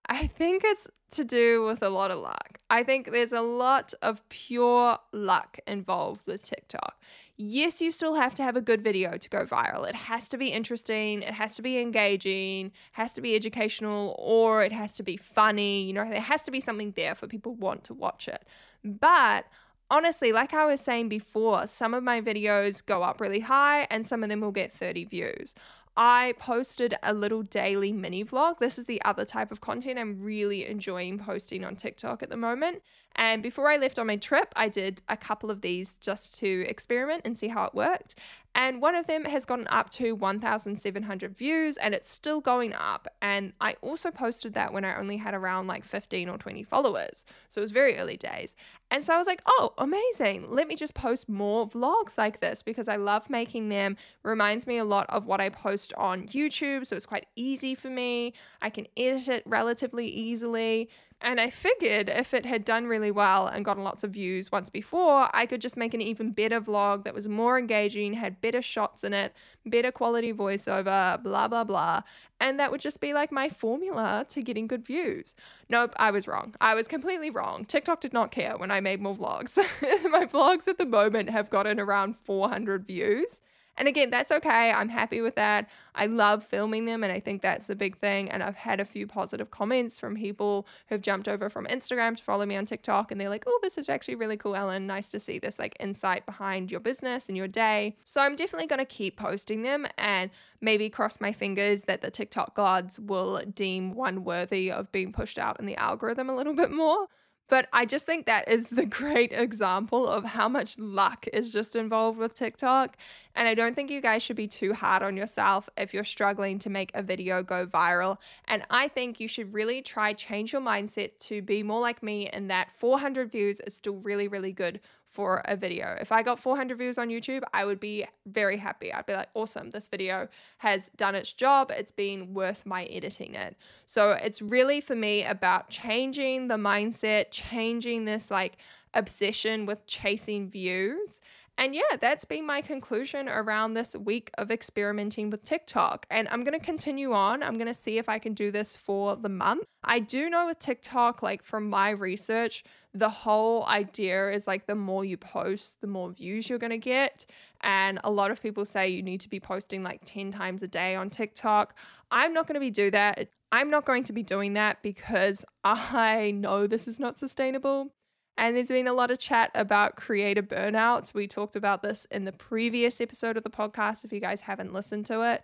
I 0.07 0.25
think 0.27 0.63
it's 0.65 0.87
to 1.11 1.23
do 1.23 1.65
with 1.65 1.83
a 1.83 1.89
lot 1.89 2.11
of 2.11 2.19
luck. 2.19 2.59
I 2.69 2.83
think 2.83 3.11
there's 3.11 3.31
a 3.31 3.41
lot 3.41 3.93
of 4.01 4.27
pure 4.29 4.97
luck 5.11 5.59
involved 5.67 6.25
with 6.25 6.43
TikTok. 6.43 6.99
Yes, 7.37 7.81
you 7.81 7.91
still 7.91 8.15
have 8.15 8.33
to 8.35 8.43
have 8.43 8.57
a 8.57 8.61
good 8.61 8.83
video 8.83 9.17
to 9.17 9.29
go 9.29 9.45
viral. 9.45 9.87
It 9.87 9.95
has 9.95 10.27
to 10.29 10.37
be 10.37 10.47
interesting, 10.47 11.21
it 11.21 11.33
has 11.33 11.55
to 11.55 11.61
be 11.61 11.79
engaging, 11.79 12.71
has 12.91 13.13
to 13.13 13.21
be 13.21 13.35
educational, 13.35 14.15
or 14.19 14.63
it 14.63 14.71
has 14.71 14.95
to 14.95 15.03
be 15.03 15.15
funny. 15.15 15.83
You 15.83 15.93
know, 15.93 16.09
there 16.09 16.19
has 16.19 16.43
to 16.43 16.51
be 16.51 16.59
something 16.59 16.91
there 16.97 17.15
for 17.15 17.27
people 17.27 17.55
want 17.55 17.85
to 17.85 17.93
watch 17.93 18.27
it. 18.27 18.45
But 18.83 19.45
honestly, 19.89 20.31
like 20.31 20.53
I 20.53 20.65
was 20.65 20.81
saying 20.81 21.09
before, 21.09 21.67
some 21.67 21.93
of 21.93 22.03
my 22.03 22.21
videos 22.21 22.85
go 22.85 23.03
up 23.03 23.19
really 23.19 23.41
high 23.41 23.87
and 23.89 24.05
some 24.05 24.23
of 24.23 24.29
them 24.29 24.41
will 24.41 24.51
get 24.51 24.71
30 24.71 25.05
views. 25.05 25.55
I 25.97 26.35
posted 26.39 26.93
a 27.03 27.13
little 27.13 27.43
daily 27.43 27.91
mini 27.91 28.23
vlog. 28.23 28.59
This 28.59 28.79
is 28.79 28.85
the 28.85 29.01
other 29.03 29.25
type 29.25 29.51
of 29.51 29.59
content 29.59 29.99
I'm 29.99 30.21
really 30.23 30.65
enjoying 30.65 31.19
posting 31.19 31.65
on 31.65 31.75
TikTok 31.75 32.23
at 32.23 32.29
the 32.29 32.37
moment. 32.37 32.81
And 33.15 33.43
before 33.43 33.69
I 33.69 33.75
left 33.75 33.99
on 33.99 34.07
my 34.07 34.15
trip, 34.15 34.53
I 34.55 34.69
did 34.69 35.01
a 35.09 35.17
couple 35.17 35.51
of 35.51 35.59
these 35.59 35.95
just 35.95 36.39
to 36.39 36.65
experiment 36.69 37.23
and 37.25 37.37
see 37.37 37.49
how 37.49 37.65
it 37.65 37.73
worked. 37.75 38.15
And 38.59 38.81
one 38.81 38.93
of 38.93 39.07
them 39.07 39.23
has 39.23 39.45
gotten 39.45 39.67
up 39.69 39.89
to 39.91 40.11
1,700 40.11 41.37
views 41.37 41.77
and 41.77 41.95
it's 41.95 42.09
still 42.09 42.41
going 42.41 42.73
up. 42.73 43.07
And 43.21 43.53
I 43.61 43.77
also 43.81 44.11
posted 44.11 44.53
that 44.55 44.73
when 44.73 44.83
I 44.83 44.99
only 44.99 45.15
had 45.15 45.33
around 45.33 45.67
like 45.67 45.85
15 45.85 46.27
or 46.27 46.37
20 46.37 46.63
followers. 46.63 47.23
So 47.47 47.61
it 47.61 47.63
was 47.63 47.71
very 47.71 47.97
early 47.97 48.17
days. 48.17 48.57
And 48.91 49.01
so 49.01 49.13
I 49.13 49.17
was 49.17 49.27
like, 49.27 49.41
oh, 49.47 49.73
amazing. 49.77 50.51
Let 50.51 50.67
me 50.67 50.75
just 50.75 50.93
post 50.93 51.29
more 51.29 51.69
vlogs 51.69 52.17
like 52.17 52.41
this 52.41 52.61
because 52.61 52.89
I 52.89 52.97
love 52.97 53.29
making 53.29 53.69
them. 53.69 53.95
Reminds 54.23 54.67
me 54.67 54.77
a 54.77 54.83
lot 54.83 55.05
of 55.07 55.25
what 55.25 55.39
I 55.39 55.47
post 55.47 55.93
on 55.93 56.27
YouTube. 56.27 56.85
So 56.85 56.97
it's 56.97 57.05
quite 57.05 57.27
easy 57.37 57.75
for 57.75 57.89
me. 57.89 58.33
I 58.61 58.69
can 58.69 58.87
edit 58.97 59.29
it 59.29 59.43
relatively 59.45 60.07
easily. 60.07 60.89
And 61.21 61.41
I 61.41 61.49
figured 61.49 62.07
if 62.07 62.33
it 62.33 62.45
had 62.45 62.63
done 62.63 62.87
really 62.87 63.11
well 63.11 63.47
and 63.47 63.65
gotten 63.65 63.83
lots 63.83 64.05
of 64.05 64.11
views 64.11 64.51
once 64.51 64.69
before, 64.69 65.27
I 65.33 65.45
could 65.45 65.59
just 65.59 65.75
make 65.75 65.93
an 65.93 66.01
even 66.01 66.31
better 66.31 66.61
vlog 66.61 67.03
that 67.03 67.13
was 67.13 67.27
more 67.27 67.59
engaging, 67.59 68.13
had 68.13 68.39
better 68.39 68.61
shots 68.61 69.03
in 69.03 69.13
it, 69.13 69.33
better 69.65 69.91
quality 69.91 70.31
voiceover, 70.31 71.21
blah, 71.21 71.47
blah, 71.49 71.65
blah. 71.65 72.01
And 72.39 72.57
that 72.59 72.71
would 72.71 72.79
just 72.79 73.01
be 73.01 73.13
like 73.13 73.33
my 73.33 73.49
formula 73.49 74.25
to 74.29 74.41
getting 74.41 74.65
good 74.65 74.85
views. 74.85 75.35
Nope, 75.67 75.93
I 75.97 76.11
was 76.11 76.25
wrong. 76.25 76.55
I 76.61 76.73
was 76.73 76.87
completely 76.87 77.29
wrong. 77.29 77.65
TikTok 77.65 77.99
did 77.99 78.13
not 78.13 78.31
care 78.31 78.57
when 78.57 78.71
I 78.71 78.79
made 78.79 79.01
more 79.01 79.15
vlogs. 79.15 79.57
my 80.09 80.25
vlogs 80.25 80.69
at 80.69 80.77
the 80.77 80.85
moment 80.85 81.29
have 81.31 81.49
gotten 81.49 81.81
around 81.81 82.15
400 82.15 82.87
views. 82.87 83.41
And 83.79 83.87
again, 83.87 84.09
that's 84.11 84.31
okay. 84.31 84.71
I'm 84.71 84.89
happy 84.89 85.21
with 85.21 85.35
that. 85.35 85.69
I 85.95 86.05
love 86.05 86.43
filming 86.43 86.85
them, 86.85 87.01
and 87.01 87.11
I 87.13 87.21
think 87.21 87.41
that's 87.41 87.67
the 87.67 87.75
big 87.75 87.97
thing. 87.97 88.29
And 88.29 88.43
I've 88.43 88.55
had 88.55 88.81
a 88.81 88.85
few 88.85 89.07
positive 89.07 89.51
comments 89.51 89.99
from 89.99 90.15
people 90.15 90.67
who've 90.87 91.01
jumped 91.01 91.29
over 91.29 91.49
from 91.49 91.65
Instagram 91.65 92.17
to 92.17 92.23
follow 92.23 92.45
me 92.45 92.57
on 92.57 92.65
TikTok, 92.65 93.09
and 93.11 93.19
they're 93.19 93.29
like, 93.29 93.45
oh, 93.47 93.59
this 93.63 93.77
is 93.77 93.87
actually 93.87 94.15
really 94.15 94.35
cool, 94.35 94.55
Ellen. 94.55 94.85
Nice 94.85 95.07
to 95.09 95.19
see 95.19 95.39
this 95.39 95.57
like 95.57 95.77
insight 95.79 96.25
behind 96.25 96.69
your 96.69 96.81
business 96.81 97.29
and 97.29 97.37
your 97.37 97.47
day. 97.47 97.95
So 98.03 98.19
I'm 98.21 98.35
definitely 98.35 98.67
going 98.67 98.79
to 98.79 98.85
keep 98.85 99.17
posting 99.17 99.61
them 99.61 99.87
and 99.97 100.29
maybe 100.59 100.89
cross 100.89 101.21
my 101.21 101.31
fingers 101.31 101.83
that 101.83 102.01
the 102.01 102.11
TikTok 102.11 102.55
gods 102.55 102.99
will 102.99 103.41
deem 103.55 103.93
one 103.93 104.25
worthy 104.25 104.71
of 104.71 104.91
being 104.91 105.13
pushed 105.13 105.39
out 105.39 105.57
in 105.59 105.65
the 105.65 105.77
algorithm 105.77 106.29
a 106.29 106.35
little 106.35 106.53
bit 106.53 106.71
more. 106.71 107.07
But 107.49 107.67
I 107.73 107.85
just 107.85 108.05
think 108.05 108.25
that 108.27 108.47
is 108.47 108.69
the 108.69 108.85
great 108.99 109.33
example 109.33 110.07
of 110.07 110.23
how 110.23 110.47
much 110.47 110.79
luck 110.79 111.25
is 111.33 111.51
just 111.51 111.75
involved 111.75 112.17
with 112.17 112.33
TikTok. 112.33 112.95
And 113.35 113.47
I 113.47 113.53
don't 113.53 113.75
think 113.75 113.89
you 113.89 114.01
guys 114.01 114.23
should 114.23 114.35
be 114.35 114.47
too 114.47 114.73
hard 114.73 115.03
on 115.03 115.17
yourself 115.17 115.69
if 115.77 115.93
you're 115.93 116.03
struggling 116.03 116.59
to 116.59 116.69
make 116.69 116.91
a 116.93 117.01
video 117.01 117.43
go 117.43 117.65
viral. 117.65 118.17
And 118.47 118.63
I 118.69 118.87
think 118.87 119.19
you 119.19 119.27
should 119.27 119.53
really 119.53 119.81
try 119.81 120.13
change 120.13 120.53
your 120.53 120.61
mindset 120.61 121.17
to 121.19 121.41
be 121.41 121.63
more 121.63 121.81
like 121.81 122.01
me 122.03 122.29
in 122.31 122.47
that 122.47 122.71
400 122.71 123.31
views 123.31 123.59
is 123.61 123.75
still 123.75 123.95
really 123.97 124.27
really 124.27 124.51
good 124.51 124.79
for 125.09 125.41
a 125.45 125.55
video. 125.55 125.97
If 125.99 126.11
I 126.11 126.21
got 126.21 126.39
400 126.39 126.77
views 126.77 126.97
on 126.97 127.09
YouTube, 127.09 127.41
I 127.51 127.65
would 127.65 127.79
be 127.79 128.05
very 128.27 128.57
happy. 128.57 128.93
I'd 128.93 129.07
be 129.07 129.13
like, 129.13 129.29
awesome, 129.33 129.71
this 129.71 129.87
video 129.87 130.27
has 130.59 130.89
done 130.95 131.15
its 131.15 131.33
job. 131.33 131.71
It's 131.75 131.91
been 131.91 132.33
worth 132.33 132.65
my 132.65 132.85
editing 132.85 133.33
it. 133.33 133.57
So 133.85 134.11
it's 134.11 134.41
really 134.41 134.81
for 134.81 134.95
me 134.95 135.25
about 135.25 135.69
changing 135.69 136.47
the 136.47 136.57
mindset, 136.57 137.31
changing 137.31 138.05
this 138.05 138.29
like 138.29 138.57
obsession 138.93 139.65
with 139.65 139.85
chasing 139.87 140.49
views 140.49 141.21
and 141.59 141.75
yeah, 141.75 141.97
that's 141.99 142.23
been 142.23 142.45
my 142.45 142.61
conclusion 142.61 143.27
around 143.27 143.73
this 143.73 143.93
week 143.93 144.31
of 144.37 144.49
experimenting 144.49 145.29
with 145.29 145.43
TikTok. 145.43 146.05
And 146.09 146.25
I'm 146.29 146.45
going 146.45 146.57
to 146.57 146.65
continue 146.65 147.11
on. 147.11 147.43
I'm 147.43 147.55
going 147.55 147.67
to 147.67 147.73
see 147.73 147.97
if 147.97 148.07
I 148.07 148.17
can 148.17 148.33
do 148.33 148.49
this 148.49 148.77
for 148.77 149.17
the 149.17 149.27
month. 149.27 149.65
I 149.83 149.99
do 149.99 150.29
know 150.29 150.45
with 150.45 150.57
TikTok, 150.59 151.21
like 151.21 151.43
from 151.43 151.69
my 151.69 151.89
research, 151.89 152.63
the 152.93 153.09
whole 153.09 153.65
idea 153.65 154.31
is 154.31 154.47
like 154.47 154.67
the 154.67 154.75
more 154.75 155.03
you 155.03 155.17
post, 155.17 155.81
the 155.81 155.87
more 155.87 156.11
views 156.11 156.47
you're 156.47 156.59
going 156.59 156.69
to 156.69 156.77
get. 156.77 157.25
And 157.59 157.99
a 158.05 158.09
lot 158.09 158.31
of 158.31 158.41
people 158.41 158.63
say 158.63 158.87
you 158.87 159.03
need 159.03 159.19
to 159.19 159.29
be 159.29 159.41
posting 159.41 159.83
like 159.83 159.99
10 160.05 160.31
times 160.31 160.63
a 160.63 160.67
day 160.69 160.95
on 160.95 161.09
TikTok. 161.09 161.77
I'm 162.09 162.31
not 162.31 162.47
going 162.47 162.53
to 162.53 162.61
be 162.61 162.71
do 162.71 162.89
that. 162.91 163.27
I'm 163.51 163.69
not 163.69 163.83
going 163.83 164.05
to 164.05 164.13
be 164.13 164.23
doing 164.23 164.53
that 164.53 164.81
because 164.81 165.43
I 165.65 166.31
know 166.31 166.67
this 166.67 166.87
is 166.87 167.01
not 167.01 167.19
sustainable. 167.19 167.91
And 168.37 168.55
there's 168.55 168.69
been 168.69 168.87
a 168.87 168.93
lot 168.93 169.11
of 169.11 169.19
chat 169.19 169.51
about 169.53 169.97
creator 169.97 170.41
burnouts. 170.41 171.13
We 171.13 171.27
talked 171.27 171.55
about 171.57 171.81
this 171.81 172.05
in 172.11 172.23
the 172.23 172.31
previous 172.31 173.01
episode 173.01 173.35
of 173.35 173.43
the 173.43 173.49
podcast, 173.49 174.05
if 174.05 174.13
you 174.13 174.21
guys 174.21 174.39
haven't 174.39 174.71
listened 174.71 175.05
to 175.07 175.21
it. 175.29 175.43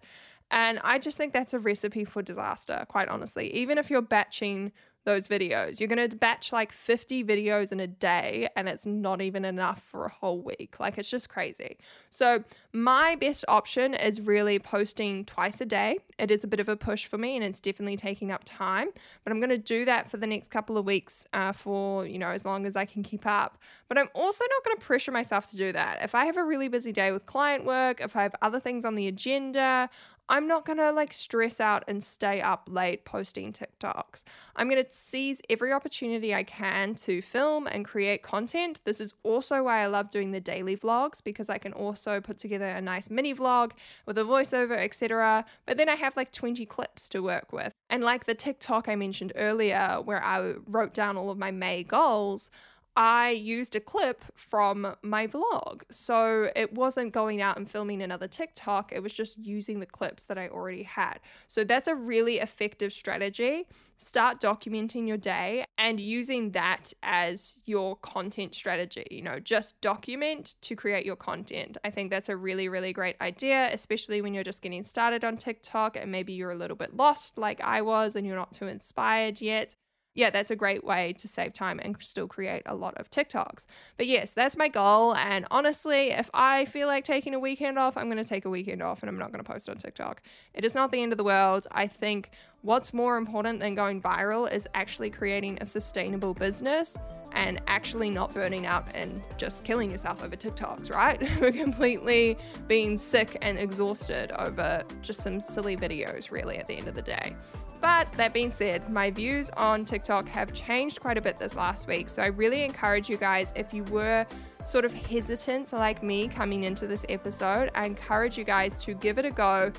And 0.51 0.79
I 0.83 0.99
just 0.99 1.17
think 1.17 1.33
that's 1.33 1.53
a 1.53 1.59
recipe 1.59 2.05
for 2.05 2.21
disaster, 2.21 2.85
quite 2.87 3.09
honestly. 3.09 3.53
Even 3.53 3.77
if 3.77 3.89
you're 3.89 4.01
batching 4.01 4.71
those 5.05 5.27
videos. 5.27 5.79
You're 5.79 5.87
going 5.87 6.09
to 6.09 6.15
batch 6.15 6.51
like 6.51 6.71
50 6.71 7.23
videos 7.23 7.71
in 7.71 7.79
a 7.79 7.87
day 7.87 8.47
and 8.55 8.67
it's 8.67 8.85
not 8.85 9.21
even 9.21 9.45
enough 9.45 9.81
for 9.81 10.05
a 10.05 10.09
whole 10.09 10.41
week. 10.41 10.79
Like 10.79 10.97
it's 10.97 11.09
just 11.09 11.29
crazy. 11.29 11.77
So, 12.09 12.43
my 12.73 13.15
best 13.15 13.45
option 13.47 13.93
is 13.93 14.19
really 14.19 14.59
posting 14.59 15.23
twice 15.23 15.61
a 15.61 15.65
day. 15.65 15.99
It 16.19 16.29
is 16.29 16.43
a 16.43 16.47
bit 16.47 16.59
of 16.59 16.67
a 16.67 16.75
push 16.75 17.05
for 17.05 17.17
me 17.17 17.35
and 17.37 17.45
it's 17.45 17.61
definitely 17.61 17.95
taking 17.95 18.31
up 18.31 18.41
time, 18.43 18.89
but 19.23 19.31
I'm 19.31 19.39
going 19.39 19.49
to 19.49 19.57
do 19.57 19.85
that 19.85 20.11
for 20.11 20.17
the 20.17 20.27
next 20.27 20.51
couple 20.51 20.77
of 20.77 20.85
weeks 20.85 21.25
uh, 21.31 21.53
for, 21.53 22.05
you 22.05 22.19
know, 22.19 22.29
as 22.29 22.43
long 22.43 22.65
as 22.65 22.75
I 22.75 22.83
can 22.83 23.01
keep 23.01 23.25
up. 23.25 23.57
But 23.87 23.97
I'm 23.97 24.09
also 24.13 24.43
not 24.49 24.65
going 24.65 24.77
to 24.77 24.83
pressure 24.83 25.11
myself 25.11 25.49
to 25.51 25.57
do 25.57 25.71
that. 25.71 26.03
If 26.03 26.15
I 26.15 26.25
have 26.25 26.35
a 26.35 26.43
really 26.43 26.67
busy 26.67 26.91
day 26.91 27.11
with 27.11 27.25
client 27.25 27.63
work, 27.63 28.01
if 28.01 28.15
I 28.15 28.23
have 28.23 28.35
other 28.41 28.59
things 28.59 28.83
on 28.83 28.95
the 28.95 29.07
agenda, 29.07 29.89
I'm 30.27 30.47
not 30.47 30.65
gonna 30.65 30.91
like 30.91 31.13
stress 31.13 31.59
out 31.59 31.83
and 31.87 32.03
stay 32.03 32.41
up 32.41 32.67
late 32.71 33.05
posting 33.05 33.53
TikToks. 33.53 34.23
I'm 34.55 34.67
gonna 34.69 34.85
seize 34.89 35.41
every 35.49 35.71
opportunity 35.71 36.33
I 36.33 36.43
can 36.43 36.95
to 36.95 37.21
film 37.21 37.67
and 37.67 37.85
create 37.85 38.23
content. 38.23 38.79
This 38.85 38.99
is 38.99 39.13
also 39.23 39.63
why 39.63 39.83
I 39.83 39.85
love 39.85 40.09
doing 40.09 40.31
the 40.31 40.39
daily 40.39 40.75
vlogs 40.75 41.23
because 41.23 41.49
I 41.49 41.59
can 41.59 41.73
also 41.73 42.21
put 42.21 42.39
together 42.39 42.65
a 42.65 42.81
nice 42.81 43.11
mini 43.11 43.35
vlog 43.35 43.73
with 44.07 44.17
a 44.17 44.23
voiceover, 44.23 44.77
etc. 44.77 45.45
But 45.67 45.77
then 45.77 45.89
I 45.89 45.95
have 45.95 46.17
like 46.17 46.31
20 46.31 46.65
clips 46.65 47.07
to 47.09 47.21
work 47.21 47.53
with. 47.53 47.71
And 47.91 48.03
like 48.03 48.25
the 48.25 48.33
TikTok 48.33 48.89
I 48.89 48.95
mentioned 48.95 49.31
earlier, 49.35 50.01
where 50.03 50.23
I 50.23 50.55
wrote 50.65 50.95
down 50.95 51.17
all 51.17 51.29
of 51.29 51.37
my 51.37 51.51
May 51.51 51.83
goals. 51.83 52.49
I 52.95 53.31
used 53.31 53.75
a 53.75 53.81
clip 53.81 54.23
from 54.33 54.95
my 55.01 55.27
vlog. 55.27 55.83
So 55.91 56.49
it 56.55 56.73
wasn't 56.73 57.11
going 57.11 57.41
out 57.41 57.57
and 57.57 57.69
filming 57.69 58.01
another 58.01 58.27
TikTok, 58.27 58.91
it 58.93 59.03
was 59.03 59.11
just 59.11 59.37
using 59.37 59.79
the 59.79 59.85
clips 59.85 60.25
that 60.25 60.37
I 60.37 60.47
already 60.47 60.83
had. 60.83 61.19
So 61.47 61.63
that's 61.63 61.87
a 61.87 61.95
really 61.95 62.37
effective 62.37 62.93
strategy. 62.93 63.67
Start 63.97 64.41
documenting 64.41 65.07
your 65.07 65.17
day 65.17 65.65
and 65.77 65.99
using 65.99 66.51
that 66.51 66.93
as 67.03 67.61
your 67.65 67.95
content 67.97 68.55
strategy. 68.55 69.05
You 69.09 69.21
know, 69.21 69.39
just 69.39 69.79
document 69.81 70.55
to 70.61 70.75
create 70.75 71.05
your 71.05 71.15
content. 71.15 71.77
I 71.83 71.89
think 71.89 72.11
that's 72.11 72.29
a 72.29 72.35
really, 72.35 72.69
really 72.69 72.93
great 72.93 73.15
idea, 73.21 73.69
especially 73.73 74.21
when 74.21 74.33
you're 74.33 74.43
just 74.43 74.61
getting 74.61 74.83
started 74.83 75.23
on 75.23 75.37
TikTok 75.37 75.97
and 75.97 76.11
maybe 76.11 76.33
you're 76.33 76.51
a 76.51 76.55
little 76.55 76.77
bit 76.77 76.95
lost 76.95 77.37
like 77.37 77.61
I 77.61 77.81
was 77.81 78.15
and 78.15 78.25
you're 78.25 78.35
not 78.35 78.53
too 78.53 78.67
inspired 78.67 79.41
yet 79.41 79.75
yeah, 80.15 80.29
that's 80.29 80.49
a 80.49 80.55
great 80.55 80.83
way 80.83 81.13
to 81.13 81.27
save 81.27 81.51
time 81.51 81.79
and 81.83 81.95
still 82.01 82.27
create 82.27 82.63
a 82.65 82.73
lot 82.73 82.95
of 82.95 83.09
TikToks. 83.11 83.65
But 83.97 84.07
yes, 84.07 84.31
that's 84.31 84.55
my 84.55 84.69
goal. 84.69 85.13
And 85.13 85.45
honestly, 85.51 86.11
if 86.11 86.29
I 86.33 86.63
feel 86.65 86.87
like 86.87 87.03
taking 87.03 87.33
a 87.33 87.39
weekend 87.39 87.77
off, 87.77 87.97
I'm 87.97 88.09
going 88.09 88.23
to 88.23 88.27
take 88.27 88.45
a 88.45 88.49
weekend 88.49 88.81
off 88.81 89.03
and 89.03 89.09
I'm 89.09 89.19
not 89.19 89.33
going 89.33 89.43
to 89.43 89.51
post 89.51 89.69
on 89.69 89.77
TikTok. 89.77 90.21
It 90.53 90.63
is 90.63 90.73
not 90.73 90.91
the 90.91 91.03
end 91.03 91.11
of 91.11 91.17
the 91.17 91.25
world. 91.25 91.67
I 91.69 91.87
think 91.87 92.31
what's 92.65 92.95
more 92.95 93.15
important 93.15 93.59
than 93.59 93.75
going 93.75 94.01
viral 94.01 94.51
is 94.51 94.67
actually 94.73 95.11
creating 95.11 95.55
a 95.61 95.65
sustainable 95.65 96.33
business 96.33 96.97
and 97.33 97.61
actually 97.67 98.09
not 98.09 98.33
burning 98.33 98.65
out 98.65 98.87
and 98.95 99.21
just 99.37 99.63
killing 99.63 99.91
yourself 99.91 100.23
over 100.23 100.35
TikToks, 100.35 100.91
right? 100.91 101.21
We're 101.39 101.51
completely 101.51 102.37
being 102.67 102.97
sick 102.97 103.37
and 103.43 103.59
exhausted 103.59 104.31
over 104.39 104.83
just 105.03 105.21
some 105.21 105.39
silly 105.39 105.77
videos, 105.77 106.31
really, 106.31 106.57
at 106.57 106.65
the 106.65 106.75
end 106.75 106.87
of 106.87 106.95
the 106.95 107.03
day. 107.03 107.35
But 107.81 108.11
that 108.13 108.33
being 108.33 108.49
said, 108.49 108.89
my 108.89 109.11
views 109.11 109.51
on 109.51 109.85
TikTok 109.85 110.27
have 110.29 110.51
changed 110.51 111.01
quite 111.01 111.19
a 111.19 111.21
bit 111.21 111.37
this 111.37 111.55
last 111.55 111.85
week. 111.87 112.09
So 112.09 112.23
I 112.23 112.27
really 112.27 112.63
encourage 112.63 113.09
you 113.09 113.17
guys, 113.17 113.53
if 113.55 113.75
you 113.75 113.83
were 113.85 114.25
sort 114.65 114.85
of 114.85 114.93
hesitant 114.93 115.71
like 115.71 116.01
me 116.01 116.27
coming 116.27 116.63
into 116.63 116.87
this 116.87 117.05
episode, 117.09 117.69
I 117.75 117.85
encourage 117.85 118.39
you 118.39 118.43
guys 118.43 118.83
to 118.85 118.95
give 118.95 119.19
it 119.19 119.25
a 119.25 119.29
go. 119.29 119.71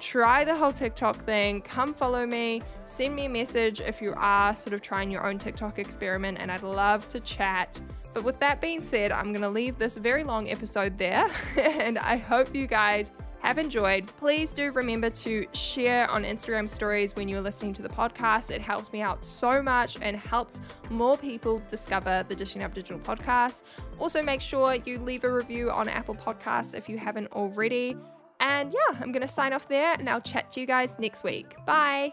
Try 0.00 0.44
the 0.44 0.54
whole 0.54 0.72
TikTok 0.72 1.16
thing. 1.16 1.60
Come 1.60 1.94
follow 1.94 2.26
me. 2.26 2.62
Send 2.86 3.14
me 3.14 3.26
a 3.26 3.28
message 3.28 3.80
if 3.80 4.02
you 4.02 4.14
are 4.16 4.54
sort 4.54 4.74
of 4.74 4.82
trying 4.82 5.10
your 5.10 5.26
own 5.26 5.38
TikTok 5.38 5.78
experiment, 5.78 6.38
and 6.40 6.50
I'd 6.50 6.62
love 6.62 7.08
to 7.10 7.20
chat. 7.20 7.80
But 8.14 8.24
with 8.24 8.38
that 8.40 8.60
being 8.60 8.80
said, 8.80 9.12
I'm 9.12 9.32
going 9.32 9.42
to 9.42 9.48
leave 9.48 9.78
this 9.78 9.96
very 9.96 10.24
long 10.24 10.50
episode 10.50 10.98
there, 10.98 11.30
and 11.58 11.98
I 11.98 12.16
hope 12.16 12.54
you 12.54 12.66
guys 12.66 13.12
have 13.42 13.58
enjoyed, 13.58 14.06
please 14.06 14.52
do 14.52 14.70
remember 14.70 15.10
to 15.10 15.46
share 15.52 16.08
on 16.08 16.22
Instagram 16.22 16.68
stories 16.68 17.16
when 17.16 17.28
you're 17.28 17.40
listening 17.40 17.72
to 17.72 17.82
the 17.82 17.88
podcast. 17.88 18.52
It 18.52 18.60
helps 18.60 18.92
me 18.92 19.02
out 19.02 19.24
so 19.24 19.60
much 19.60 19.98
and 20.00 20.16
helps 20.16 20.60
more 20.90 21.18
people 21.18 21.60
discover 21.68 22.24
the 22.28 22.36
Dishing 22.36 22.62
Up 22.62 22.72
Digital 22.72 23.00
podcast. 23.00 23.64
Also, 23.98 24.22
make 24.22 24.40
sure 24.40 24.76
you 24.84 25.00
leave 25.00 25.24
a 25.24 25.32
review 25.32 25.72
on 25.72 25.88
Apple 25.88 26.14
Podcasts 26.14 26.74
if 26.74 26.88
you 26.88 26.98
haven't 26.98 27.32
already. 27.32 27.96
And 28.42 28.74
yeah, 28.74 28.98
I'm 29.00 29.12
going 29.12 29.22
to 29.22 29.28
sign 29.28 29.52
off 29.52 29.68
there 29.68 29.94
and 29.98 30.10
I'll 30.10 30.20
chat 30.20 30.50
to 30.52 30.60
you 30.60 30.66
guys 30.66 30.98
next 30.98 31.22
week. 31.22 31.54
Bye. 31.64 32.12